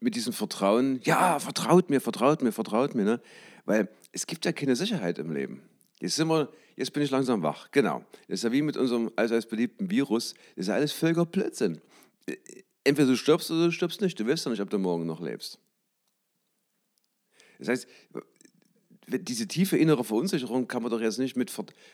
[0.00, 1.00] mit diesem Vertrauen.
[1.04, 3.04] Ja, vertraut mir, vertraut mir, vertraut mir.
[3.04, 3.20] Ne?
[3.66, 5.60] Weil es gibt ja keine Sicherheit im Leben.
[6.00, 7.70] Jetzt, sind wir, jetzt bin ich langsam wach.
[7.72, 8.02] Genau.
[8.26, 10.32] Das ist ja wie mit unserem allseits beliebten Virus.
[10.56, 11.82] Das ist ja alles völliger Blödsinn.
[12.84, 14.18] Entweder du stirbst oder du stirbst nicht.
[14.18, 15.58] Du weißt ja nicht, ob du morgen noch lebst.
[17.58, 17.86] Das heißt,
[19.08, 21.52] diese tiefe innere Verunsicherung kann man doch jetzt nicht mit,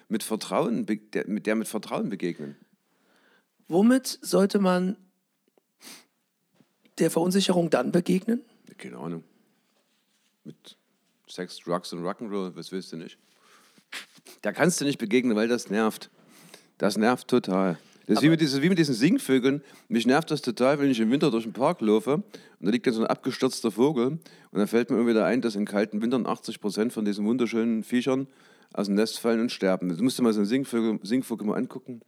[0.08, 2.54] mit Vertrauen, der mit Vertrauen begegnen.
[3.66, 4.96] womit sollte man
[7.00, 8.42] der Verunsicherung dann begegnen?
[8.78, 9.24] Keine Ahnung.
[10.44, 10.76] Mit
[11.26, 13.18] Sex, Drugs und Rock'n'Roll, was willst du nicht?
[14.42, 16.10] Da kannst du nicht begegnen, weil das nervt.
[16.78, 17.78] Das nervt total.
[18.06, 19.62] Das ist wie mit, diesen, wie mit diesen Singvögeln.
[19.88, 22.24] Mich nervt das total, wenn ich im Winter durch den Park laufe und
[22.58, 24.20] da liegt dann so ein abgestürzter Vogel und
[24.52, 27.84] dann fällt mir immer wieder ein, dass in kalten Wintern 80 Prozent von diesen wunderschönen
[27.84, 28.26] Viechern
[28.72, 29.96] aus dem Nest fallen und sterben.
[29.96, 32.00] Du musst dir mal so einen Singvogel, Singvogel mal angucken,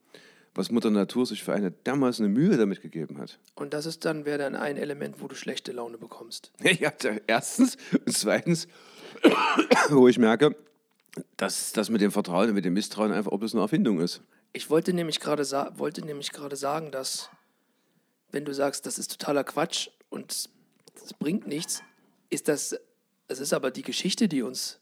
[0.55, 3.39] was Mutter Natur sich für eine dermaßen eine Mühe damit gegeben hat.
[3.55, 6.53] Und das ist dann, wäre dann ein Element, wo du schlechte Laune bekommst.
[6.63, 6.93] Ja,
[7.27, 7.77] erstens.
[7.93, 8.69] Und zweitens,
[9.91, 10.57] wo ich merke,
[11.37, 14.23] dass das mit dem Vertrauen und mit dem Misstrauen einfach auch bloß eine Erfindung ist.
[14.53, 17.31] Ich wollte nämlich gerade sa wollte nämlich gerade sagen, dass
[18.31, 21.83] wenn du sagst, das ist totaler Quatsch und es bringt nichts,
[22.31, 22.77] ist das
[23.29, 24.81] es ist aber die Geschichte, die uns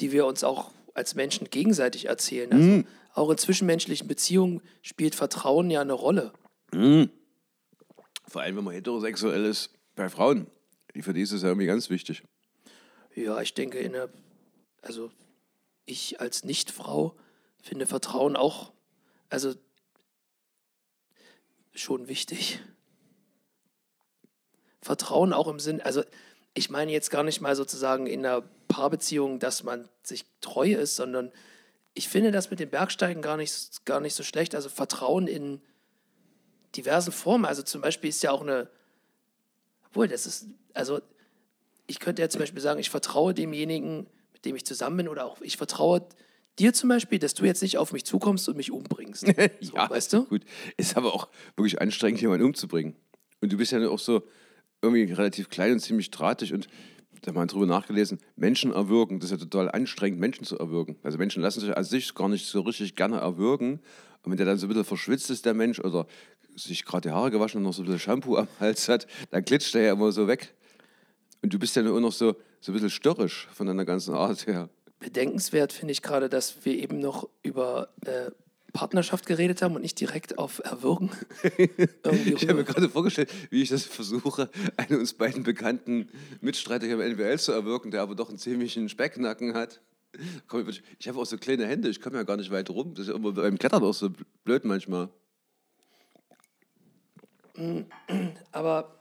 [0.00, 2.52] die wir uns auch als Menschen gegenseitig erzählen.
[2.52, 6.32] Also auch in zwischenmenschlichen Beziehungen spielt Vertrauen ja eine Rolle.
[6.72, 10.46] Vor allem, wenn man heterosexuell ist, bei Frauen.
[10.94, 12.22] Die- Für die ist es ja irgendwie ganz wichtig.
[13.14, 14.08] Ja, ich denke in der
[14.82, 15.10] also
[15.86, 17.16] ich als Nichtfrau
[17.62, 18.72] finde Vertrauen auch
[19.30, 19.54] also
[21.74, 22.60] schon wichtig.
[24.80, 26.02] Vertrauen auch im Sinn, also
[26.52, 30.96] ich meine jetzt gar nicht mal sozusagen in einer Paarbeziehung, dass man sich treu ist,
[30.96, 31.32] sondern
[31.94, 34.54] ich finde das mit dem Bergsteigen gar nicht, gar nicht so schlecht.
[34.54, 35.60] Also Vertrauen in
[36.76, 37.44] diversen Formen.
[37.44, 38.68] Also zum Beispiel ist ja auch eine,
[39.88, 41.00] obwohl das ist, also
[41.86, 45.26] ich könnte ja zum Beispiel sagen, ich vertraue demjenigen, mit dem ich zusammen bin, oder
[45.26, 46.06] auch ich vertraue
[46.58, 49.26] dir zum Beispiel, dass du jetzt nicht auf mich zukommst und mich umbringst.
[49.60, 50.24] So, weißt du?
[50.24, 50.42] Gut.
[50.76, 52.96] Ist aber auch wirklich anstrengend, jemanden umzubringen.
[53.40, 54.22] Und du bist ja auch so
[54.82, 56.68] irgendwie relativ klein und ziemlich drahtig und
[57.24, 60.96] da habe mal drüber nachgelesen, Menschen erwürgen, das ist ja total anstrengend, Menschen zu erwürgen.
[61.02, 63.80] Also Menschen lassen sich an sich gar nicht so richtig gerne erwürgen.
[64.22, 66.06] Und wenn der dann so ein bisschen verschwitzt ist, der Mensch, oder
[66.54, 69.42] sich gerade die Haare gewaschen und noch so ein bisschen Shampoo am Hals hat, dann
[69.42, 70.52] glitscht der ja immer so weg.
[71.42, 74.46] Und du bist ja nur noch so, so ein bisschen störrisch von deiner ganzen Art
[74.46, 74.68] her.
[74.98, 78.30] Bedenkenswert finde ich gerade, dass wir eben noch über äh,
[78.74, 81.10] Partnerschaft geredet haben und nicht direkt auf Erwürgen.
[82.26, 86.08] Ich habe mir gerade vorgestellt, wie ich das versuche, einen uns beiden bekannten
[86.40, 89.80] Mitstreiter hier im NWL zu erwirken, der aber doch einen ziemlichen Specknacken hat.
[90.68, 92.94] Ich ich habe auch so kleine Hände, ich komme ja gar nicht weit rum.
[92.94, 94.10] Das ist ja immer beim Klettern auch so
[94.44, 95.08] blöd manchmal.
[98.52, 99.00] Aber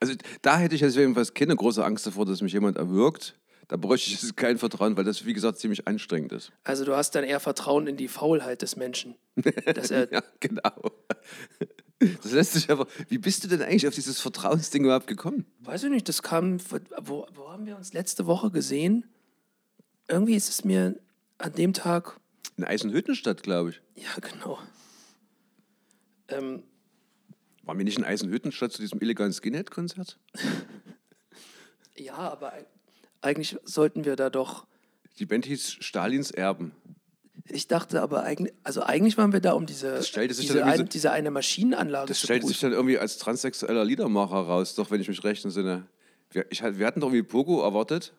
[0.00, 3.34] Also da hätte ich jetzt jedenfalls keine große Angst davor, dass mich jemand erwürgt.
[3.68, 6.52] Da bräuchte ich kein Vertrauen, weil das, wie gesagt, ziemlich anstrengend ist.
[6.64, 9.14] also du hast dann eher Vertrauen in die Faulheit des Menschen.
[9.66, 10.90] Dass er, Ja, genau.
[12.22, 12.86] Das lässt sich aber.
[13.08, 15.44] Wie bist du denn eigentlich auf dieses Vertrauensding überhaupt gekommen?
[15.60, 16.58] weiß ich nicht, das kam,
[17.00, 19.04] wo, wo haben wir uns letzte Woche gesehen?
[20.08, 20.98] Irgendwie ist es mir
[21.38, 22.18] an dem Tag,
[22.56, 23.82] In Eisenhüttenstadt, glaube ich.
[23.96, 24.58] ja genau.
[26.28, 26.62] Ähm,
[27.64, 30.18] Waren wir nicht in Eisenhüttenstadt zu diesem illegalen Skinhead-Konzert?
[31.96, 32.52] ja, aber
[33.22, 34.66] eigentlich sollten wir da doch
[35.18, 36.72] Die Band hieß Stalins Erben.
[37.50, 40.64] Ich dachte aber eigentlich, also eigentlich waren wir da, um diese, Das stellte sich diese,
[40.64, 42.70] ein, so- diese eine Maschinenanlage Das zu stellt sich prüfen.
[42.70, 45.86] dann irgendwie als transsexueller Liedermacher raus, doch, wenn ich mich recht entsinne.
[46.30, 48.12] Wir, ich, wir hatten doch irgendwie Pogo erwartet.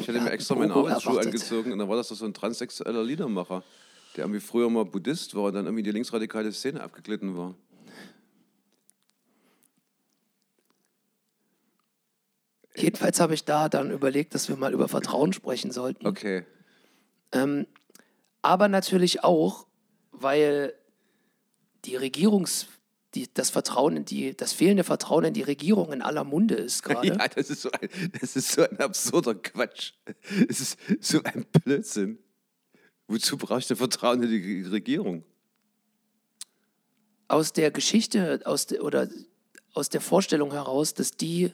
[0.00, 1.32] Ich hatte mir extra meine Pogo Arbeitsschuhe erwartet.
[1.34, 3.64] angezogen und dann war das doch so ein transsexueller Liedermacher,
[4.16, 7.54] der irgendwie früher mal Buddhist war und dann irgendwie in die linksradikale Szene abgeglitten war.
[12.78, 16.06] Jedenfalls habe ich da dann überlegt, dass wir mal über Vertrauen sprechen sollten.
[16.06, 16.44] Okay.
[17.32, 17.66] Ähm,
[18.42, 19.66] aber natürlich auch,
[20.12, 20.72] weil
[21.84, 22.66] die Regierungs,
[23.14, 26.82] die, das Vertrauen in die, das fehlende Vertrauen in die Regierung in aller Munde ist
[26.84, 27.08] gerade.
[27.08, 27.88] Ja, das ist, so ein,
[28.20, 29.92] das ist so ein absurder Quatsch.
[30.48, 32.18] Es ist so ein Blödsinn.
[33.08, 35.24] Wozu brauchst du Vertrauen in die Regierung?
[37.26, 39.08] Aus der Geschichte, aus de, oder
[39.72, 41.52] aus der Vorstellung heraus, dass die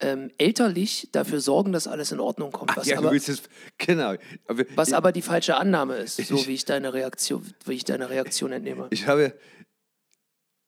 [0.00, 2.76] ähm, elterlich dafür sorgen, dass alles in Ordnung kommt.
[2.76, 3.42] Was, ja, aber, es,
[3.78, 4.14] genau.
[4.46, 7.72] Aber was ich, aber die falsche Annahme ist, so Ich- wie ich deine Reaktion, wie
[7.74, 8.88] ich deine Reaktion entnehme.
[8.90, 9.32] ich habe,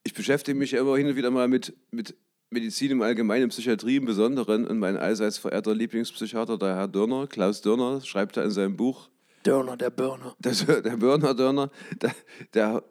[0.03, 2.15] ich beschäftige mich immer hin und wieder mal mit, mit
[2.49, 4.65] Medizin im Allgemeinen, Psychiatrie im Besonderen.
[4.65, 9.09] Und mein allseits verehrter Lieblingspsychiater, der Herr Dörner, Klaus Dörner, schreibt da in seinem Buch,
[9.43, 10.35] Dörner, der Burner.
[10.39, 11.69] Das, der Börner Dörner,
[12.01, 12.13] der,
[12.53, 12.83] der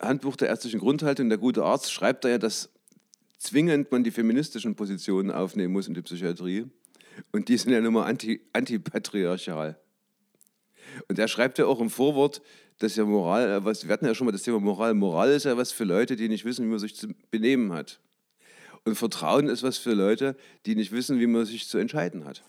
[0.00, 2.70] Handbuch der ärztlichen Grundhaltung, der gute Arzt, schreibt da ja, dass
[3.38, 6.66] zwingend man die feministischen Positionen aufnehmen muss in die Psychiatrie.
[7.32, 9.78] Und die sind ja nun mal anti, antipatriarchal.
[11.08, 12.42] Und er schreibt ja auch im Vorwort,
[12.78, 14.94] dass ja Moral, äh, was, wir hatten ja schon mal das Thema Moral.
[14.94, 18.00] Moral ist ja was für Leute, die nicht wissen, wie man sich zu benehmen hat.
[18.84, 22.44] Und Vertrauen ist was für Leute, die nicht wissen, wie man sich zu entscheiden hat.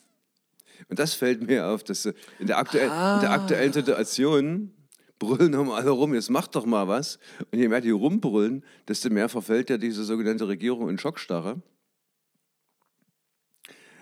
[0.87, 4.71] Und das fällt mir auf, dass äh, in der, aktuell, in der aktuellen Situation
[5.19, 7.19] brüllen immer alle rum, jetzt macht doch mal was.
[7.51, 11.61] Und je mehr die rumbrüllen, desto mehr verfällt ja diese sogenannte Regierung in Schockstarre.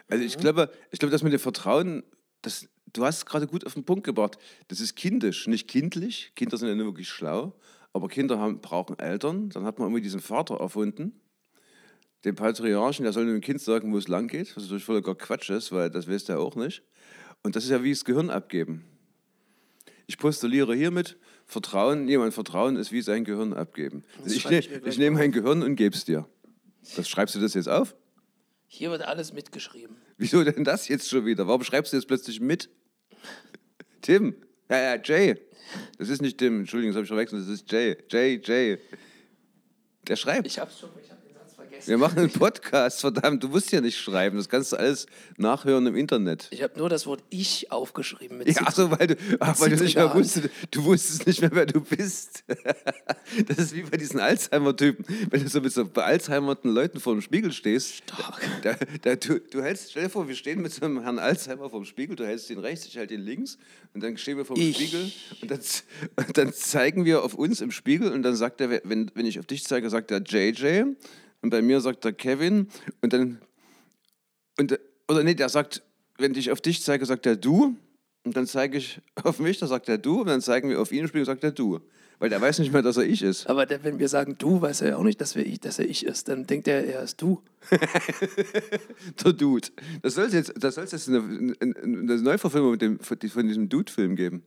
[0.07, 2.03] Also ich glaube, ich glaube, dass mit dem Vertrauen,
[2.41, 4.37] das, du hast es gerade gut auf den Punkt gebracht,
[4.69, 6.31] das ist kindisch, nicht kindlich.
[6.35, 7.53] Kinder sind ja nur wirklich schlau,
[7.91, 9.49] aber Kinder haben, brauchen Eltern.
[9.49, 11.19] Dann hat man immer diesen Vater erfunden,
[12.23, 15.49] den Patriarchen, der soll dem Kind sagen, wo es lang geht, was natürlich völliger Quatsch
[15.49, 16.83] ist, weil das weiß der auch nicht.
[17.43, 18.85] Und das ist ja wie das Gehirn abgeben.
[20.07, 24.03] Ich postuliere hiermit, Vertrauen, jemand Vertrauen ist wie sein Gehirn abgeben.
[24.23, 26.27] Das ich ne, ich ich nehme mein Gehirn und gebe es dir.
[26.95, 27.95] Das schreibst du das jetzt auf?
[28.67, 29.97] Hier wird alles mitgeschrieben.
[30.17, 31.47] Wieso denn das jetzt schon wieder?
[31.47, 32.69] Warum schreibst du jetzt plötzlich mit?
[34.01, 34.35] Tim.
[34.69, 35.35] Ja, ja, Jay.
[35.97, 37.97] Das ist nicht Tim, Entschuldigung, das habe ich verwechselt, das ist Jay.
[38.09, 38.77] Jay, Jay.
[40.07, 40.47] Der schreibt.
[40.47, 41.16] Ich hab's schon, ich hab den Satz vergessen.
[41.85, 45.05] Wir machen einen Podcast, verdammt, du musst ja nicht schreiben, das kannst du alles
[45.37, 46.47] nachhören im Internet.
[46.51, 49.69] Ich habe nur das Wort ich aufgeschrieben mit Ja, ach so, weil du, ach, weil
[49.69, 52.43] du nicht mehr wusstest, du wusstest nicht mehr, wer du bist.
[53.45, 57.21] Das ist wie bei diesen Alzheimer-Typen, wenn du so mit so bealzheimerten Leuten vor dem
[57.21, 57.95] Spiegel stehst.
[57.95, 58.41] Stark.
[58.63, 61.69] Da, da, du, du hältst, stell dir vor, wir stehen mit so einem Herrn Alzheimer
[61.69, 63.57] vor dem Spiegel, du hältst ihn rechts, ich halte ihn links
[63.93, 64.73] und dann stehen wir vor dem.
[64.73, 65.11] Spiegel
[65.41, 65.59] und dann,
[66.15, 69.39] und dann zeigen wir auf uns im Spiegel und dann sagt er, wenn, wenn ich
[69.39, 70.95] auf dich zeige, sagt er JJ
[71.41, 72.67] und bei mir sagt er Kevin
[73.01, 73.41] und dann
[74.57, 75.83] und, oder nee, der sagt,
[76.17, 77.75] wenn ich auf dich zeige, sagt er du.
[78.23, 80.21] Und dann zeige ich auf mich, da sagt er du.
[80.21, 81.79] Und dann zeigen wir auf ihn im Spiegel, sagt er du.
[82.19, 83.45] Weil der weiß nicht mehr, dass er ich ist.
[83.47, 85.77] Aber der, wenn wir sagen du, weiß er ja auch nicht, dass, wir ich, dass
[85.77, 86.27] er ich ist.
[86.27, 87.43] Dann denkt er, er ist du.
[89.23, 89.67] Der Dude.
[90.01, 93.69] Das soll es jetzt, das soll's jetzt eine, eine, eine Neuverfilmung mit dem, von diesem
[93.69, 94.41] Dude-Film geben.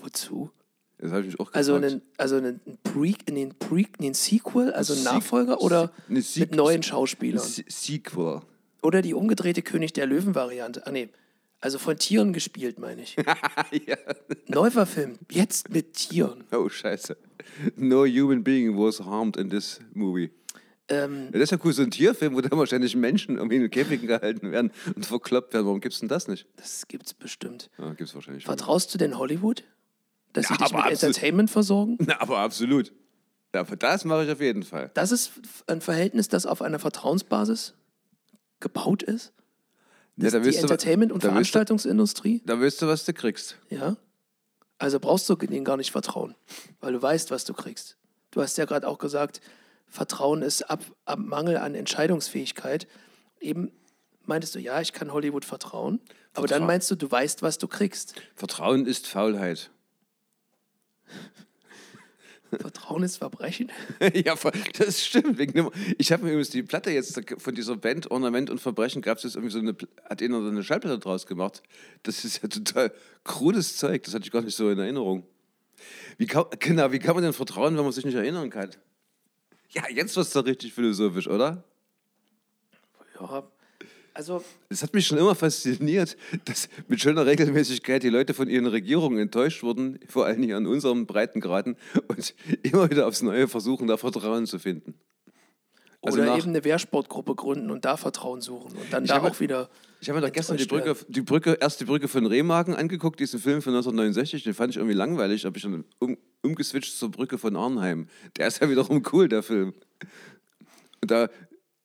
[0.00, 0.50] Wozu?
[0.98, 1.56] Das habe ich mich auch gefragt.
[1.56, 5.92] Also einen, also einen Pre, in den Pre, in den Sequel, also einen Nachfolger oder
[6.08, 7.40] eine mit neuen Schauspielern?
[7.44, 8.40] Se- Sequel.
[8.82, 10.86] Oder die umgedrehte König der Löwen-Variante.
[10.86, 11.08] Ah nee,
[11.60, 13.16] also von Tieren gespielt, meine ich.
[13.86, 13.96] ja.
[14.48, 16.44] Neuverfilmt, jetzt mit Tieren.
[16.52, 17.16] Oh, scheiße.
[17.76, 20.30] No human being was harmed in this movie.
[20.88, 23.70] Ähm, Ja, das ist ja cool, so ein Tierfilm, wo dann wahrscheinlich Menschen irgendwie in
[23.70, 25.64] Käfigen gehalten werden und verkloppt werden.
[25.66, 26.46] Warum gibt's denn das nicht?
[26.56, 27.70] das gibt's bestimmt.
[27.78, 28.44] Ah, gibt's wahrscheinlich.
[28.44, 29.64] Vertraust du denn Hollywood?
[30.34, 31.02] Dass Ja, sie dich aber mit absolut.
[31.16, 31.96] Entertainment versorgen?
[32.00, 32.92] Na, aber absolut.
[33.54, 34.90] Ja, aber das mache ich auf jeden Fall.
[34.94, 35.32] Das ist
[35.68, 37.74] ein Verhältnis, das auf einer Vertrauensbasis
[38.60, 39.32] gebaut ist?
[40.16, 42.42] Ja, da die wirst Entertainment- und da wirst du- Veranstaltungsindustrie?
[42.44, 43.56] Da weißt du, was du kriegst.
[43.70, 43.96] Ja.
[44.78, 46.34] Also brauchst du denen gar nicht vertrauen,
[46.80, 47.96] weil du weißt, was du kriegst.
[48.32, 49.40] Du hast ja gerade auch gesagt,
[49.86, 52.88] Vertrauen ist ab, ab Mangel an Entscheidungsfähigkeit.
[53.40, 53.70] Eben
[54.26, 56.00] meintest du, ja, ich kann Hollywood vertrauen,
[56.32, 58.14] aber dann meinst du, du weißt, was du kriegst.
[58.34, 59.70] Vertrauen ist Faulheit.
[62.58, 63.70] Vertrauen ist Verbrechen.
[64.14, 64.34] ja,
[64.78, 65.40] das stimmt.
[65.98, 69.24] Ich habe mir übrigens die Platte jetzt von dieser Band Ornament und Verbrechen gab es
[69.24, 69.76] jetzt irgendwie so eine,
[70.08, 71.62] hat einer so eine Schallplatte draus gemacht.
[72.02, 72.92] Das ist ja total
[73.24, 74.02] krudes Zeug.
[74.04, 75.26] Das hatte ich gar nicht so in Erinnerung.
[76.18, 78.70] Wie kann, genau, wie kann man denn vertrauen, wenn man sich nicht erinnern kann?
[79.70, 81.64] Ja, jetzt wird es doch richtig philosophisch, oder?
[83.20, 83.48] Ja,
[84.14, 88.66] also Es hat mich schon immer fasziniert, dass mit schöner Regelmäßigkeit die Leute von ihren
[88.66, 91.76] Regierungen enttäuscht wurden, vor allem hier an unserem Breitengraden,
[92.08, 94.94] und immer wieder aufs Neue versuchen, da Vertrauen zu finden.
[96.00, 99.30] Also oder eben eine Wehrsportgruppe gründen und da Vertrauen suchen und dann Ich da habe-
[99.30, 99.70] auch wieder.
[100.00, 103.18] Ich habe mir doch gestern die Brücke, die Brücke, erst die Brücke von Remagen angeguckt,
[103.20, 107.10] diesen Film von 1969, den fand ich irgendwie langweilig, habe ich dann um, umgeswitcht zur
[107.10, 108.08] Brücke von Arnheim.
[108.36, 109.72] Der ist ja wiederum cool, der Film.
[111.00, 111.30] Und da,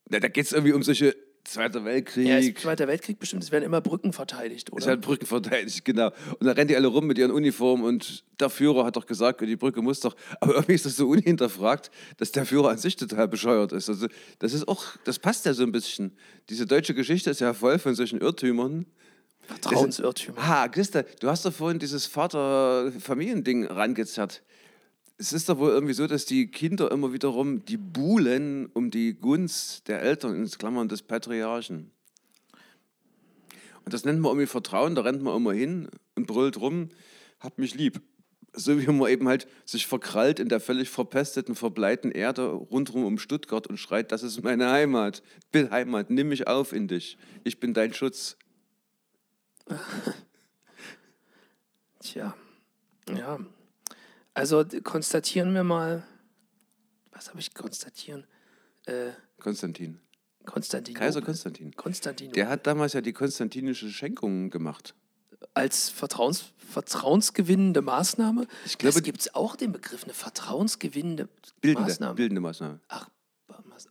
[0.09, 1.15] da, da geht es irgendwie um solche
[1.49, 2.27] Zweiter Weltkrieg.
[2.27, 3.43] Ja, ist Zweiter Weltkrieg bestimmt.
[3.43, 4.81] Es werden immer Brücken verteidigt, oder?
[4.81, 6.11] Es werden Brücken verteidigt, genau.
[6.39, 9.41] Und dann rennen die alle rum mit ihren Uniformen und der Führer hat doch gesagt,
[9.41, 10.15] die Brücke muss doch.
[10.41, 13.89] Aber irgendwie ist das so unhinterfragt, dass der Führer an sich total bescheuert ist.
[13.89, 14.07] Also,
[14.37, 16.15] das ist auch, das passt ja so ein bisschen.
[16.49, 18.85] Diese deutsche Geschichte ist ja voll von solchen Irrtümern.
[19.41, 20.47] Vertrauensirrtümer.
[20.47, 24.43] Ha, Christa, du hast doch vorhin dieses Vater-Familiending rangezerrt.
[25.21, 29.13] Es ist doch wohl irgendwie so, dass die Kinder immer wiederum die buhlen um die
[29.13, 31.91] Gunst der Eltern, in Klammern des Patriarchen.
[33.83, 36.87] Und das nennt man irgendwie Vertrauen, da rennt man immer hin und brüllt rum,
[37.41, 38.01] hab mich lieb.
[38.53, 43.17] So wie man eben halt sich verkrallt in der völlig verpesteten, verbleiten Erde rundherum um
[43.17, 45.21] Stuttgart und schreit, das ist meine Heimat.
[45.51, 47.17] Bin Heimat, nimm mich auf in dich.
[47.43, 48.37] Ich bin dein Schutz.
[51.99, 52.33] Tja,
[53.17, 53.39] ja.
[54.39, 56.01] Also konstatieren wir mal,
[57.11, 58.25] was habe ich konstatieren?
[58.85, 59.99] Äh, Konstantin.
[60.45, 60.95] Konstantin.
[60.95, 61.75] Kaiser Konstantin.
[61.75, 62.31] Konstantin.
[62.31, 64.95] Der hat damals ja die konstantinische Schenkung gemacht.
[65.53, 68.47] Als Vertrauens, vertrauensgewinnende Maßnahme?
[68.65, 71.27] Ich glaube, das gibt es auch den Begriff, eine vertrauensgewinnende
[71.59, 72.15] Bildende, Maßnahme.
[72.15, 72.79] bildende Maßnahme.
[72.87, 73.09] Ach,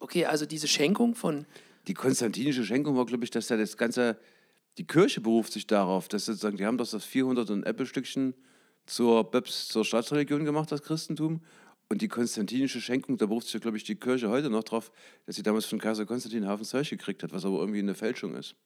[0.01, 1.45] okay, also diese Schenkung von,
[1.89, 4.19] Die konstantinische Schenkung war, glaube ich, dass da das ganze,
[4.79, 8.33] die Kirche beruft sich darauf, dass sozusagen, die haben doch das 400 und Äppelstückchen
[8.89, 11.41] zur Böps, zur Staatsreligion gemacht, das Christentum.
[11.91, 14.91] Und die konstantinische Schenkung, da beruft sich, glaube ich, die Kirche heute noch drauf,
[15.25, 18.35] dass sie damals von Kaiser Konstantin Haufen Zeug gekriegt hat, was aber irgendwie eine Fälschung
[18.35, 18.57] ist.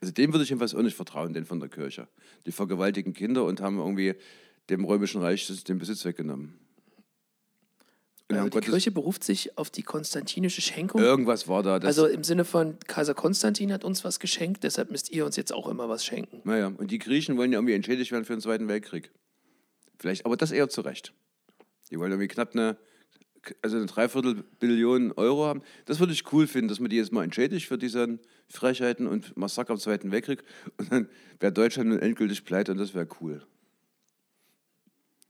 [0.00, 2.08] Also dem würde ich jedenfalls auch nicht vertrauen, den von der Kirche.
[2.46, 4.14] Die vergewaltigen Kinder und haben irgendwie
[4.68, 6.58] dem Römischen Reich den Besitz weggenommen.
[8.28, 11.00] Und also die Gottes- Kirche beruft sich auf die konstantinische Schenkung.
[11.00, 11.76] Irgendwas war da.
[11.76, 15.52] Also im Sinne von Kaiser Konstantin hat uns was geschenkt, deshalb müsst ihr uns jetzt
[15.52, 16.40] auch immer was schenken.
[16.44, 19.10] Naja, und die Griechen wollen ja irgendwie entschädigt werden für den Zweiten Weltkrieg.
[19.98, 21.12] Vielleicht, aber das eher zu Recht.
[21.90, 22.76] Die wollen irgendwie knapp eine,
[23.60, 25.62] also eine Dreiviertel Billion Euro haben.
[25.84, 29.36] Das würde ich cool finden, dass man die jetzt mal entschädigt für diese Frechheiten und
[29.36, 30.42] Massaker im Zweiten Weltkrieg.
[30.78, 31.08] Und dann
[31.40, 33.46] wäre Deutschland nun endgültig pleite und das wäre cool.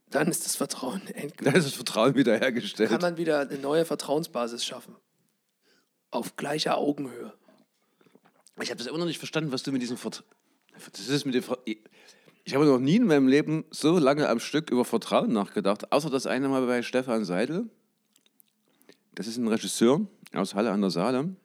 [0.09, 1.37] Dann ist das Vertrauen endgültig.
[1.43, 2.89] Dann ist das Vertrauen wiederhergestellt.
[2.89, 4.95] Kann man wieder eine neue Vertrauensbasis schaffen.
[6.11, 7.33] Auf gleicher Augenhöhe.
[8.61, 10.29] Ich habe das immer noch nicht verstanden, was du mit diesem Vertrauen.
[10.91, 11.57] Das ist mit dem Ver
[12.45, 16.09] ich habe noch nie in meinem Leben so lange am Stück über Vertrauen nachgedacht, außer
[16.09, 17.69] das eine Mal bei Stefan Seidel.
[19.15, 20.01] Das ist ein Regisseur
[20.33, 21.35] aus Halle an der Saale,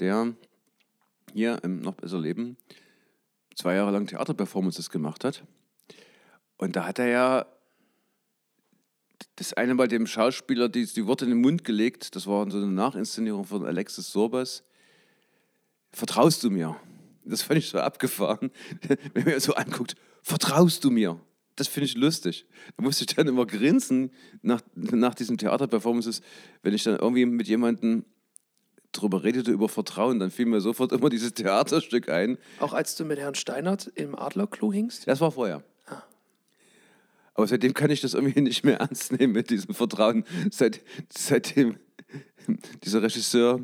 [0.00, 0.34] der
[1.32, 2.56] hier im Noch besser Leben
[3.54, 5.44] zwei Jahre lang Theaterperformances gemacht hat.
[6.56, 7.46] Und da hat er ja
[9.36, 12.58] das eine Mal dem Schauspieler die, die Worte in den Mund gelegt, das war so
[12.58, 14.64] eine Nachinszenierung von Alexis Sorbas.
[15.92, 16.76] Vertraust du mir?
[17.24, 18.50] Das fand ich so abgefahren,
[19.14, 21.20] wenn man so anguckt, vertraust du mir?
[21.56, 22.46] Das finde ich lustig.
[22.76, 26.22] Da musste ich dann immer grinsen nach, nach diesen Theaterperformances,
[26.62, 28.04] wenn ich dann irgendwie mit jemandem
[28.92, 32.38] drüber redete, über Vertrauen, dann fiel mir sofort immer dieses Theaterstück ein.
[32.60, 35.06] Auch als du mit Herrn Steinert im Adlerklo hingst?
[35.06, 35.62] Das war vorher.
[37.34, 40.24] Aber seitdem kann ich das irgendwie nicht mehr ernst nehmen mit diesem Vertrauen.
[40.50, 41.78] Seit, seitdem
[42.82, 43.60] dieser Regisseur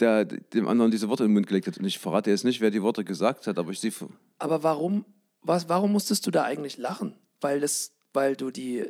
[0.00, 1.76] der dem anderen diese Worte in den Mund gelegt hat.
[1.78, 3.92] Und ich verrate jetzt nicht, wer die Worte gesagt hat, aber ich sehe.
[4.38, 5.04] Aber warum,
[5.42, 7.16] was, warum musstest du da eigentlich lachen?
[7.40, 8.84] Weil, das, weil du die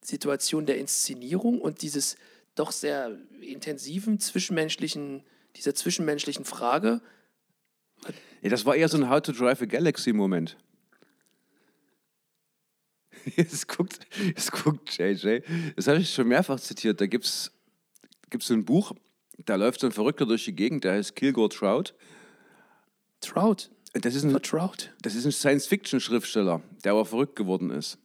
[0.00, 2.16] Situation der Inszenierung und dieses
[2.54, 5.24] doch sehr intensiven zwischenmenschlichen,
[5.56, 7.00] dieser zwischenmenschlichen Frage,
[8.42, 10.56] Ja, das war eher so ein How to Drive a Galaxy-Moment.
[13.36, 15.40] Jetzt guckt, jetzt guckt JJ.
[15.76, 17.00] Das habe ich schon mehrfach zitiert.
[17.00, 17.52] Da gibt es
[18.40, 18.92] so ein Buch,
[19.44, 21.94] da läuft so ein Verrückter durch die Gegend, der heißt Kilgore Trout.
[23.20, 24.90] Trout, Das ist ein, vertraut.
[25.02, 27.98] das ist ein Science-Fiction-Schriftsteller, der aber verrückt geworden ist.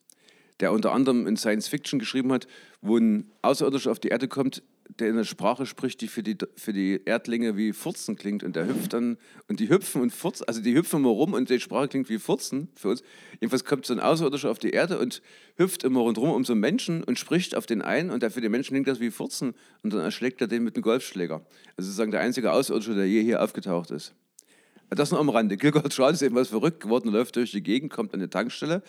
[0.60, 2.48] Der unter anderem in Science-Fiction geschrieben hat,
[2.82, 4.64] wo ein Außerirdischer auf die Erde kommt,
[5.00, 8.44] der in einer Sprache spricht, die für die, für die Erdlinge wie Furzen klingt.
[8.44, 11.50] Und der hüpft dann, und die hüpfen und furzen, also die hüpfen immer rum und
[11.50, 13.04] die Sprache klingt wie Furzen für uns.
[13.34, 15.22] Jedenfalls kommt so ein Außerirdischer auf die Erde und
[15.58, 18.42] hüpft immer rundherum um so einen Menschen und spricht auf den einen und der für
[18.42, 19.54] den Menschen klingt das wie Furzen.
[19.84, 21.46] Und dann erschlägt er den mit einem Golfschläger.
[21.76, 24.16] Also sozusagen der einzige Außerirdische, der je hier aufgetaucht ist.
[24.90, 25.58] Das noch am Rande.
[25.58, 28.82] Kilgore Trout ist eben was verrückt geworden, läuft durch die Gegend, kommt an eine Tankstelle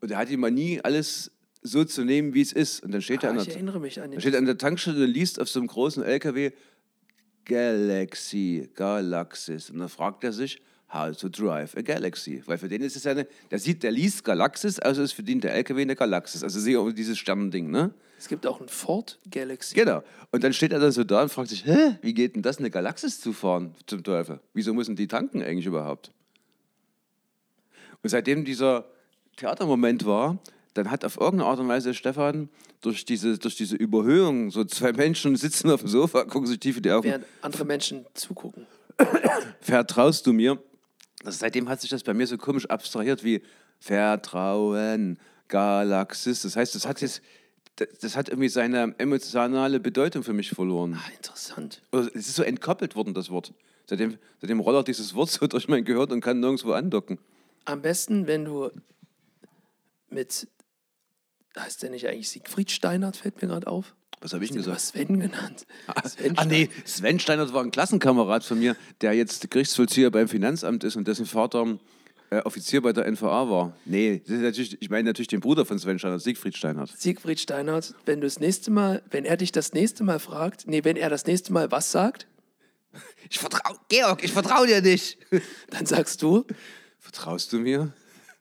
[0.00, 1.30] und er hat die Manie, alles
[1.62, 2.82] so zu nehmen, wie es ist.
[2.82, 4.20] Und dann steht er Ah, an ich der, erinnere mich an den.
[4.20, 6.52] steht er an der Tankstelle und liest auf so einem großen LKW
[7.44, 9.70] Galaxy, Galaxis.
[9.70, 10.60] Und dann fragt er sich,
[10.92, 12.42] how to drive a Galaxy.
[12.46, 15.22] Weil für den ist es ja eine, der sieht, der liest Galaxis, also ist für
[15.22, 16.42] den der LKW eine Galaxis.
[16.42, 17.92] Also sehe auch dieses Sternending, ne?
[18.18, 19.74] Es gibt auch ein Ford Galaxy.
[19.74, 20.02] Genau.
[20.30, 22.58] Und dann steht er dann so da und fragt sich, hä, wie geht denn das,
[22.58, 24.40] eine Galaxis zu fahren zum Teufel?
[24.54, 26.12] Wieso müssen die tanken eigentlich überhaupt?
[28.02, 28.86] Und seitdem dieser
[29.36, 30.38] Theatermoment war,
[30.74, 32.48] dann hat auf irgendeine Art und Weise Stefan
[32.80, 36.76] durch diese, durch diese Überhöhung, so zwei Menschen sitzen auf dem Sofa, gucken sich tief
[36.76, 37.08] in die Augen.
[37.08, 38.66] Während andere Menschen zugucken.
[39.60, 40.58] vertraust du mir?
[41.26, 43.42] Also seitdem hat sich das bei mir so komisch abstrahiert wie
[43.80, 45.18] Vertrauen,
[45.48, 46.42] Galaxis.
[46.42, 47.20] Das heißt, das hat jetzt,
[48.00, 50.96] das, hat irgendwie seine emotionale Bedeutung für mich verloren.
[50.96, 51.82] Ah, interessant.
[51.90, 53.52] Oder es ist so entkoppelt worden, das Wort.
[53.86, 57.18] Seitdem, seitdem rollert dieses Wort so durch mein Gehirn und kann nirgendwo andocken.
[57.64, 58.70] Am besten, wenn du
[60.08, 60.46] mit,
[61.58, 63.95] heißt der nicht eigentlich Siegfried Steinert, fällt mir gerade auf.
[64.20, 64.76] Was habe ich denn Den gesagt?
[64.76, 65.66] hast Sven genannt.
[66.06, 70.84] Sven Ah nee, Sven Steinert war ein Klassenkamerad von mir, der jetzt Gerichtsvollzieher beim Finanzamt
[70.84, 71.78] ist und dessen Vater
[72.30, 73.76] äh, Offizier bei der NVA war.
[73.84, 76.90] Nee, das ist natürlich, ich meine natürlich den Bruder von Sven Steinert, Siegfried Steinert.
[76.96, 80.82] Siegfried Steinert, wenn du das nächste Mal, wenn er dich das nächste Mal fragt, nee,
[80.82, 82.26] wenn er das nächste Mal was sagt,
[83.28, 85.18] Ich vertraue, Georg, ich vertraue dir nicht.
[85.70, 86.44] dann sagst du,
[86.98, 87.92] Vertraust du mir?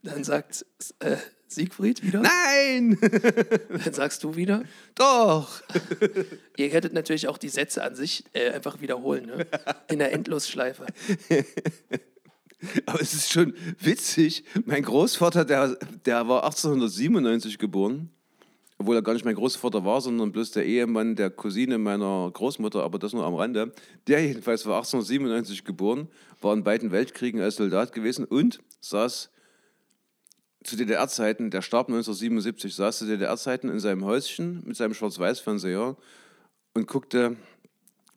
[0.02, 0.66] dann sagt
[1.00, 1.18] äh,
[1.48, 2.98] Siegfried wieder, Nein!
[3.84, 4.64] dann sagst du wieder.
[4.96, 5.62] Doch!
[6.58, 9.48] Ihr hättet natürlich auch die Sätze an sich äh, einfach wiederholen, ne?
[9.90, 10.86] in der Endlosschleife.
[12.86, 14.44] Aber es ist schon witzig.
[14.66, 18.10] Mein Großvater, der, der war 1897 geboren.
[18.78, 22.84] Obwohl er gar nicht mein Großvater war, sondern bloß der Ehemann der Cousine meiner Großmutter,
[22.84, 23.72] aber das nur am Rande.
[24.08, 26.10] Der jedenfalls war 1897 geboren,
[26.42, 29.30] war in beiden Weltkriegen als Soldat gewesen und saß
[30.66, 35.96] zu DDR-Zeiten, der starb 1977, saß zu DDR-Zeiten in seinem Häuschen mit seinem Schwarz-Weiß-Fernseher
[36.74, 37.36] und guckte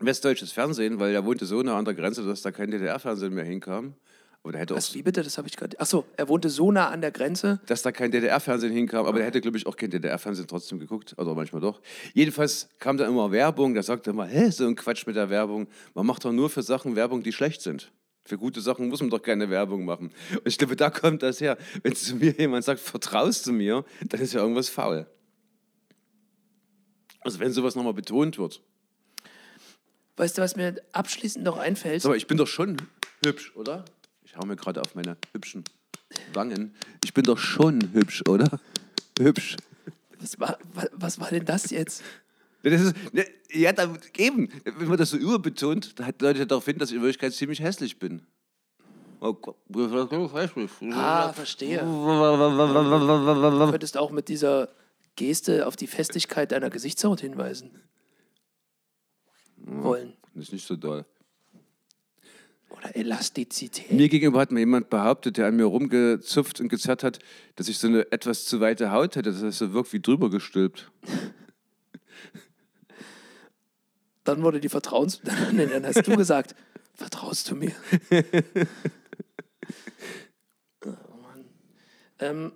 [0.01, 3.45] westdeutsches Fernsehen, weil er wohnte so nah an der Grenze, dass da kein DDR-Fernsehen mehr
[3.45, 3.95] hinkam.
[4.43, 5.23] Aber der hätte auch Was, wie bitte?
[5.23, 5.79] Das habe ich gerade.
[5.81, 7.61] Achso, er wohnte so nah an der Grenze.
[7.67, 11.15] dass da kein DDR-Fernsehen hinkam, aber der hätte, glaube ich, auch kein DDR-Fernsehen trotzdem geguckt,
[11.19, 11.81] oder manchmal doch.
[12.15, 15.29] Jedenfalls kam da immer Werbung, da sagte er immer, hä, so ein Quatsch mit der
[15.29, 15.67] Werbung.
[15.95, 17.93] Man macht doch nur für Sachen Werbung, die schlecht sind.
[18.29, 20.13] Für gute Sachen muss man doch keine Werbung machen.
[20.33, 21.57] Und ich glaube, da kommt das her.
[21.83, 25.07] Wenn zu mir jemand sagt, vertraust du mir, dann ist ja irgendwas faul.
[27.21, 28.61] Also wenn sowas nochmal betont wird.
[30.19, 32.05] Weißt du, was mir abschließend noch einfällt?
[32.05, 32.77] Mal, ich bin doch schon
[33.25, 33.87] hübsch, oder?
[34.25, 35.65] Ich hau mir gerade auf meine hübschen
[36.35, 36.75] Wangen.
[37.05, 38.61] Ich bin doch schon hübsch, oder?
[39.19, 39.57] Hübsch.
[40.21, 42.03] Was war, wa- was war denn das jetzt?
[42.63, 46.65] Das ist, ne, ja, da, eben, wenn man das so überbetont, da hat Leute darauf
[46.65, 48.23] hin, dass ich in Wirklichkeit ziemlich hässlich bin.
[49.21, 49.57] Oh Gott.
[50.93, 51.79] Ah, verstehe.
[51.81, 54.69] Du könntest auch mit dieser
[55.17, 57.71] Geste auf die Festigkeit deiner Gesichtshaut hinweisen.
[59.57, 60.17] Wollen.
[60.35, 61.05] Das ist nicht so doll.
[62.69, 63.91] Oder Elastizität.
[63.91, 67.19] Mir gegenüber hat mir jemand behauptet, der an mir rumgezupft und gezerrt hat,
[67.57, 70.31] dass ich so eine etwas zu weite Haut hätte, dass das so wirkt wie drüber
[70.31, 70.93] gestülpt.
[74.29, 75.23] Dann wurde die Vertrauens...
[75.25, 76.55] Dann hast du gesagt,
[76.95, 77.73] vertraust du mir?
[80.85, 80.91] oh
[81.23, 81.47] Mann.
[82.19, 82.53] Ähm,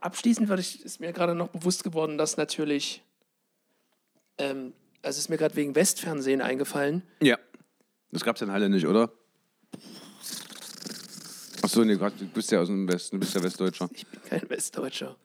[0.00, 3.04] abschließend würde ich, ist mir gerade noch bewusst geworden, dass natürlich...
[4.38, 4.72] Ähm,
[5.02, 7.04] also ist mir gerade wegen Westfernsehen eingefallen.
[7.22, 7.38] Ja.
[8.10, 9.12] Das gab's in Halle nicht, oder?
[11.62, 13.88] Achso, nee, grad, du bist ja aus dem Westen, du bist ja Westdeutscher.
[13.92, 15.16] Ich bin kein Westdeutscher.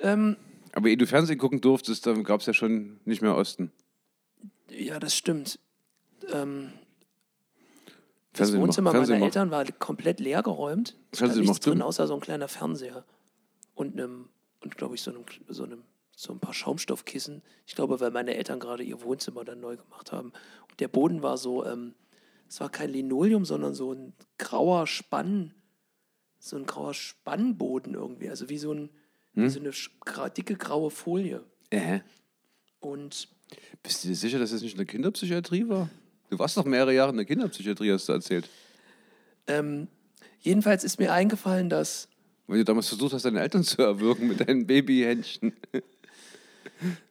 [0.00, 0.36] Ähm,
[0.76, 3.72] Aber ehe du Fernsehen gucken durftest, dann gab's ja schon nicht mehr Osten.
[4.70, 5.58] ja, das stimmt.
[6.32, 6.72] Ähm,
[8.32, 10.96] das Fernsehen macht- Wohnzimmer Fernsehen meiner macht- Eltern war komplett leer geräumt.
[11.12, 11.82] Da Fernsehen nichts macht drin, Sinn.
[11.82, 13.04] außer so ein kleiner Fernseher.
[13.74, 14.28] Und einem,
[14.60, 15.82] und glaube ich, so einem, so einem,
[16.14, 17.42] so ein paar Schaumstoffkissen.
[17.66, 20.32] Ich glaube, weil meine Eltern gerade ihr Wohnzimmer dann neu gemacht haben.
[20.70, 21.94] Und der Boden war so, ähm,
[22.48, 25.54] es war kein Linoleum, sondern so ein grauer Spann,
[26.38, 28.28] so ein grauer Spannboden irgendwie.
[28.28, 28.90] Also wie so, ein,
[29.36, 29.50] Hm?
[29.50, 31.44] so eine dicke graue Folie.
[31.70, 32.00] Äh.
[32.80, 33.28] Und
[33.82, 35.88] Bist du dir sicher, dass das nicht in der Kinderpsychiatrie war?
[36.30, 38.48] Du warst doch mehrere Jahre in der Kinderpsychiatrie, hast du erzählt.
[39.46, 39.88] ähm,
[40.40, 42.08] jedenfalls ist mir eingefallen, dass
[42.46, 45.52] Weil du damals versucht hast, deine Eltern zu erwürgen mit deinen Babyhändchen.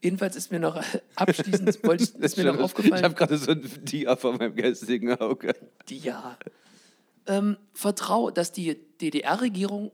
[0.02, 0.82] Jedenfalls ist mir noch
[1.16, 4.56] abschließend wollte ich, ist mir noch Ich aufgefallen, habe gerade so ein Dia vor meinem
[4.56, 5.54] geistigen Auge.
[5.90, 6.38] die ja
[7.28, 9.92] ähm, Vertrau, dass die DDR-Regierung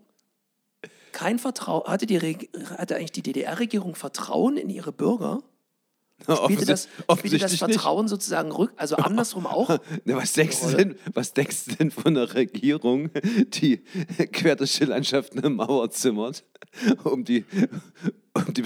[1.12, 2.20] kein Vertrauen hatte, die
[2.78, 5.44] hatte eigentlich die DDR-Regierung Vertrauen in ihre Bürger.
[6.22, 7.60] Spielte das, spielte das offensichtlich nicht.
[7.60, 9.80] Vertrauen sozusagen rück, also andersrum auch.
[10.06, 13.10] Na, was, denkst du denn, was denkst du denn von einer Regierung,
[13.54, 13.78] die
[14.32, 16.44] quer durch die Landschaft eine Mauer zimmert,
[17.04, 17.46] um die,
[18.34, 18.64] um die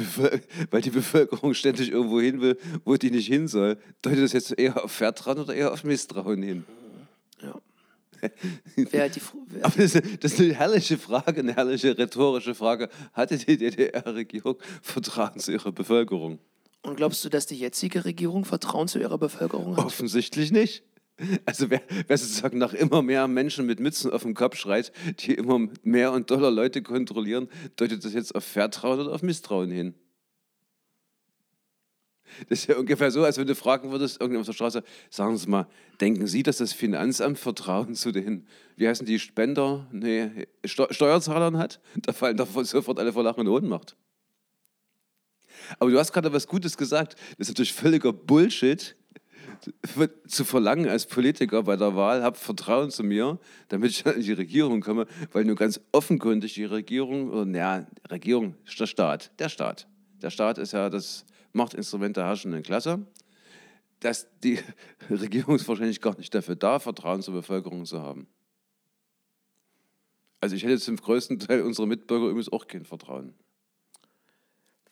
[0.70, 3.78] weil die Bevölkerung ständig irgendwo hin will, wo die nicht hin soll?
[4.02, 6.66] Deutet das jetzt eher auf Vertrauen oder eher auf Misstrauen hin?
[8.76, 12.90] Wer die, wer, Aber das, das ist eine herrliche Frage, eine herrliche rhetorische Frage.
[13.14, 16.40] Hatte die DDR-Regierung Vertrauen zu ihrer Bevölkerung?
[16.86, 19.86] und glaubst du, dass die jetzige Regierung Vertrauen zu ihrer Bevölkerung hat?
[19.86, 20.84] Offensichtlich nicht.
[21.46, 25.34] Also wer, wer sozusagen nach immer mehr Menschen mit Mützen auf dem Kopf schreit, die
[25.34, 27.48] immer mehr und doller Leute kontrollieren,
[27.78, 29.96] deutet das jetzt auf Vertrauen oder auf Misstrauen hin?
[32.50, 35.38] Das ist ja ungefähr so, als wenn du fragen würdest, irgendjemand auf der Straße, sagen
[35.38, 35.68] Sie mal,
[36.02, 41.58] denken Sie, dass das Finanzamt Vertrauen zu den, wie heißen die, Spender, nee, Steu Steuerzahlern
[41.58, 41.80] hat?
[41.96, 43.96] Da fallen doch sofort alle vor Lachen in Ohnmacht.
[45.80, 47.16] Aber du hast gerade was Gutes gesagt.
[47.38, 48.96] Das ist natürlich völliger Bullshit,
[50.28, 54.34] zu verlangen als Politiker bei der Wahl, hab Vertrauen zu mir, damit ich in die
[54.34, 59.88] Regierung komme, weil nur ganz offenkundig die Regierung, oder naja, Regierung der Staat, der Staat.
[60.22, 61.26] Der Staat ist ja das
[61.56, 63.06] Machtinstrument der herrschenden Klasse.
[64.00, 64.60] Dass die
[65.10, 68.28] Regierung ist wahrscheinlich gar nicht dafür da, Vertrauen zur Bevölkerung zu haben.
[70.42, 73.34] Also ich hätte zum größten Teil unserer Mitbürger übrigens auch kein Vertrauen.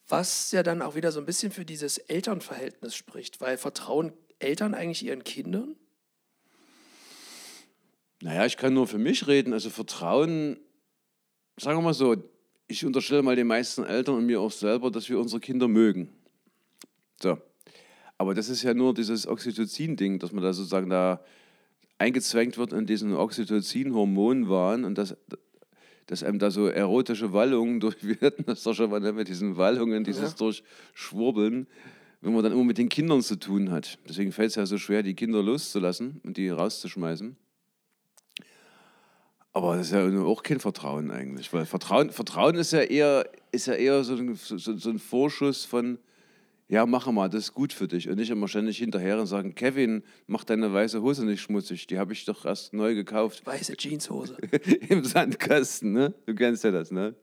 [0.08, 4.74] Was ja dann auch wieder so ein bisschen für dieses Elternverhältnis spricht, weil Vertrauen Eltern
[4.74, 5.76] eigentlich ihren Kindern?
[8.22, 9.54] Naja, ich kann nur für mich reden.
[9.54, 10.60] Also Vertrauen,
[11.60, 12.16] sagen wir mal so,
[12.68, 16.10] ich unterstelle mal den meisten Eltern und mir auch selber, dass wir unsere Kinder mögen.
[17.24, 17.38] So.
[18.18, 21.24] Aber das ist ja nur dieses Oxytocin-Ding, dass man da sozusagen da
[21.98, 25.16] eingezwängt wird in diesen Oxytocin-Hormonwahn und dass,
[26.06, 29.58] dass einem da so erotische Wallungen durch, wir hatten das doch schon mal mit diesen
[29.58, 30.38] Wallungen, dieses ja.
[30.38, 31.68] Durchschwurbeln,
[32.22, 33.98] wenn man dann immer mit den Kindern zu tun hat.
[34.08, 37.36] Deswegen fällt es ja so schwer, die Kinder loszulassen und die rauszuschmeißen.
[39.54, 43.68] Aber das ist ja auch kein Vertrauen eigentlich, weil Vertrauen, Vertrauen ist ja eher, ist
[43.68, 46.00] ja eher so, ein, so, so ein Vorschuss von,
[46.68, 48.10] ja, mach mal, das ist gut für dich.
[48.10, 52.00] Und nicht immer ständig hinterher und sagen, Kevin, mach deine weiße Hose nicht schmutzig, die
[52.00, 53.46] habe ich doch erst neu gekauft.
[53.46, 54.38] Weiße Jeanshose.
[54.90, 56.14] Im Sandkasten, ne?
[56.26, 57.16] Du kennst ja das, ne?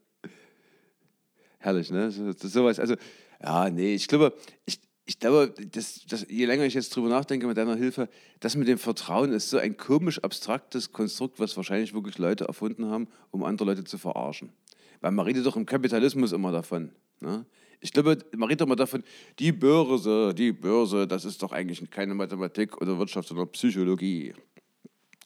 [1.59, 2.11] Herrlich, ne?
[2.11, 2.78] So, sowas.
[2.78, 2.97] Also,
[3.43, 4.34] ja, nee, ich glaube,
[4.66, 8.55] ich, ich glaube, das, das, je länger ich jetzt drüber nachdenke mit deiner Hilfe, das
[8.57, 13.09] mit dem Vertrauen ist so ein komisch abstraktes Konstrukt, was wahrscheinlich wirklich Leute erfunden haben,
[13.30, 14.53] um andere Leute zu verarschen.
[15.01, 16.93] Weil man redet doch im Kapitalismus immer davon.
[17.20, 17.45] Ne?
[17.81, 19.03] Ich glaube, man redet immer davon,
[19.39, 24.35] die Börse, die Börse, das ist doch eigentlich keine Mathematik oder Wirtschaft, sondern Psychologie.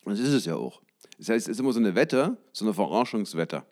[0.05, 0.81] Das ist es ja auch.
[1.17, 3.63] Das heißt, es ist immer so eine Wette, so eine Verarschungswette.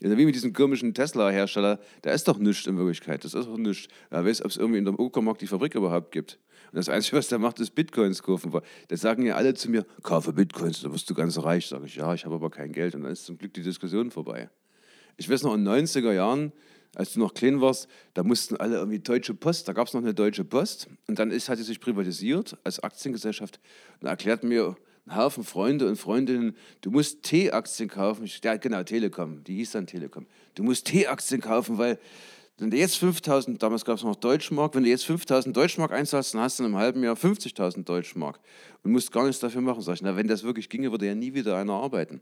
[0.00, 3.24] Ja, wie mit diesem komischen Tesla-Hersteller, da ist doch nichts in Wirklichkeit.
[3.24, 3.88] Das ist doch nichts.
[4.10, 6.38] Wer weiß, ob es irgendwie in der Uckermark die Fabrik überhaupt gibt.
[6.70, 8.52] Und das Einzige, was der macht, ist Bitcoins kaufen.
[8.88, 11.66] Da sagen ja alle zu mir, kaufe Bitcoins, da wirst du ganz reich.
[11.66, 12.94] Sage ich, ja, ich habe aber kein Geld.
[12.94, 14.48] Und dann ist zum Glück die Diskussion vorbei.
[15.16, 16.52] Ich weiß noch, in den 90er Jahren,
[16.96, 20.02] als du noch klein warst, da mussten alle irgendwie Deutsche Post, da gab es noch
[20.02, 20.88] eine Deutsche Post.
[21.06, 23.60] Und dann ist, hat sie sich privatisiert als Aktiengesellschaft.
[24.00, 24.76] Und erklärt mir
[25.06, 28.28] einen Haufen Freunde und Freundinnen, du musst T-Aktien kaufen.
[28.42, 30.26] Ja, genau, Telekom, die hieß dann Telekom.
[30.54, 31.98] Du musst T-Aktien kaufen, weil
[32.58, 36.34] wenn du jetzt 5000, damals gab es noch Deutschmark, wenn du jetzt 5000 Deutschmark einzahlst,
[36.34, 38.38] dann hast du in einem halben Jahr 50.000 Deutschmark
[38.84, 39.82] und musst gar nichts dafür machen.
[39.82, 42.20] Sag ich, na, wenn das wirklich ginge, würde ja nie wieder einer arbeiten.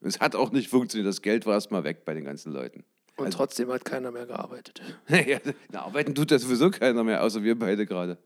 [0.00, 1.08] Und es hat auch nicht funktioniert.
[1.08, 2.84] Das Geld war erstmal weg bei den ganzen Leuten.
[3.20, 4.80] Und also, trotzdem hat keiner mehr gearbeitet.
[5.08, 5.38] ja,
[5.70, 8.16] na, arbeiten tut ja sowieso keiner mehr, außer wir beide gerade.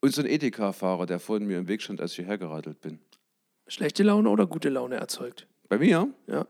[0.00, 2.98] Und so ein Edeka-Fahrer, der vor mir im Weg stand, als ich hierher geradelt bin.
[3.68, 5.46] Schlechte Laune oder gute Laune erzeugt?
[5.68, 6.12] Bei mir?
[6.26, 6.46] Ja.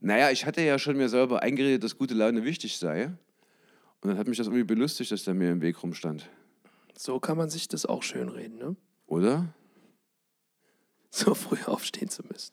[0.00, 3.06] Naja, ich hatte ja schon mir selber eingeredet, dass gute Laune wichtig sei.
[4.00, 6.28] Und dann hat mich das irgendwie belustigt, dass der mir im Weg rumstand.
[6.96, 8.76] So kann man sich das auch schön reden, ne?
[9.06, 9.52] Oder?
[11.10, 12.52] So früh aufstehen zu müssen.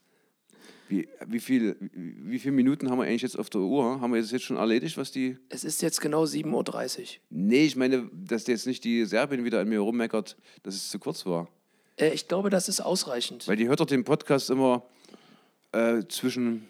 [0.89, 4.01] Wie, wie, viel, wie viele Minuten haben wir eigentlich jetzt auf der Uhr?
[4.01, 5.37] Haben wir das jetzt schon erledigt, was die.
[5.49, 7.05] Es ist jetzt genau 7.30 Uhr.
[7.29, 10.99] Nee, ich meine, dass jetzt nicht die Serbin wieder an mir rummeckert, dass es zu
[10.99, 11.47] kurz war.
[11.97, 13.47] Äh, ich glaube, das ist ausreichend.
[13.47, 14.83] Weil die hört doch den Podcast immer
[15.71, 16.67] äh, zwischen,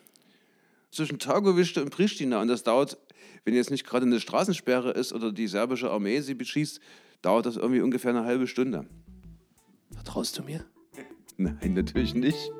[0.91, 2.41] zwischen Targowischte und Pristina.
[2.41, 2.97] Und das dauert,
[3.45, 6.79] wenn jetzt nicht gerade eine Straßensperre ist oder die serbische Armee sie beschießt,
[7.21, 8.85] dauert das irgendwie ungefähr eine halbe Stunde.
[9.91, 10.65] Vertraust du mir?
[11.37, 12.51] Nein, natürlich nicht.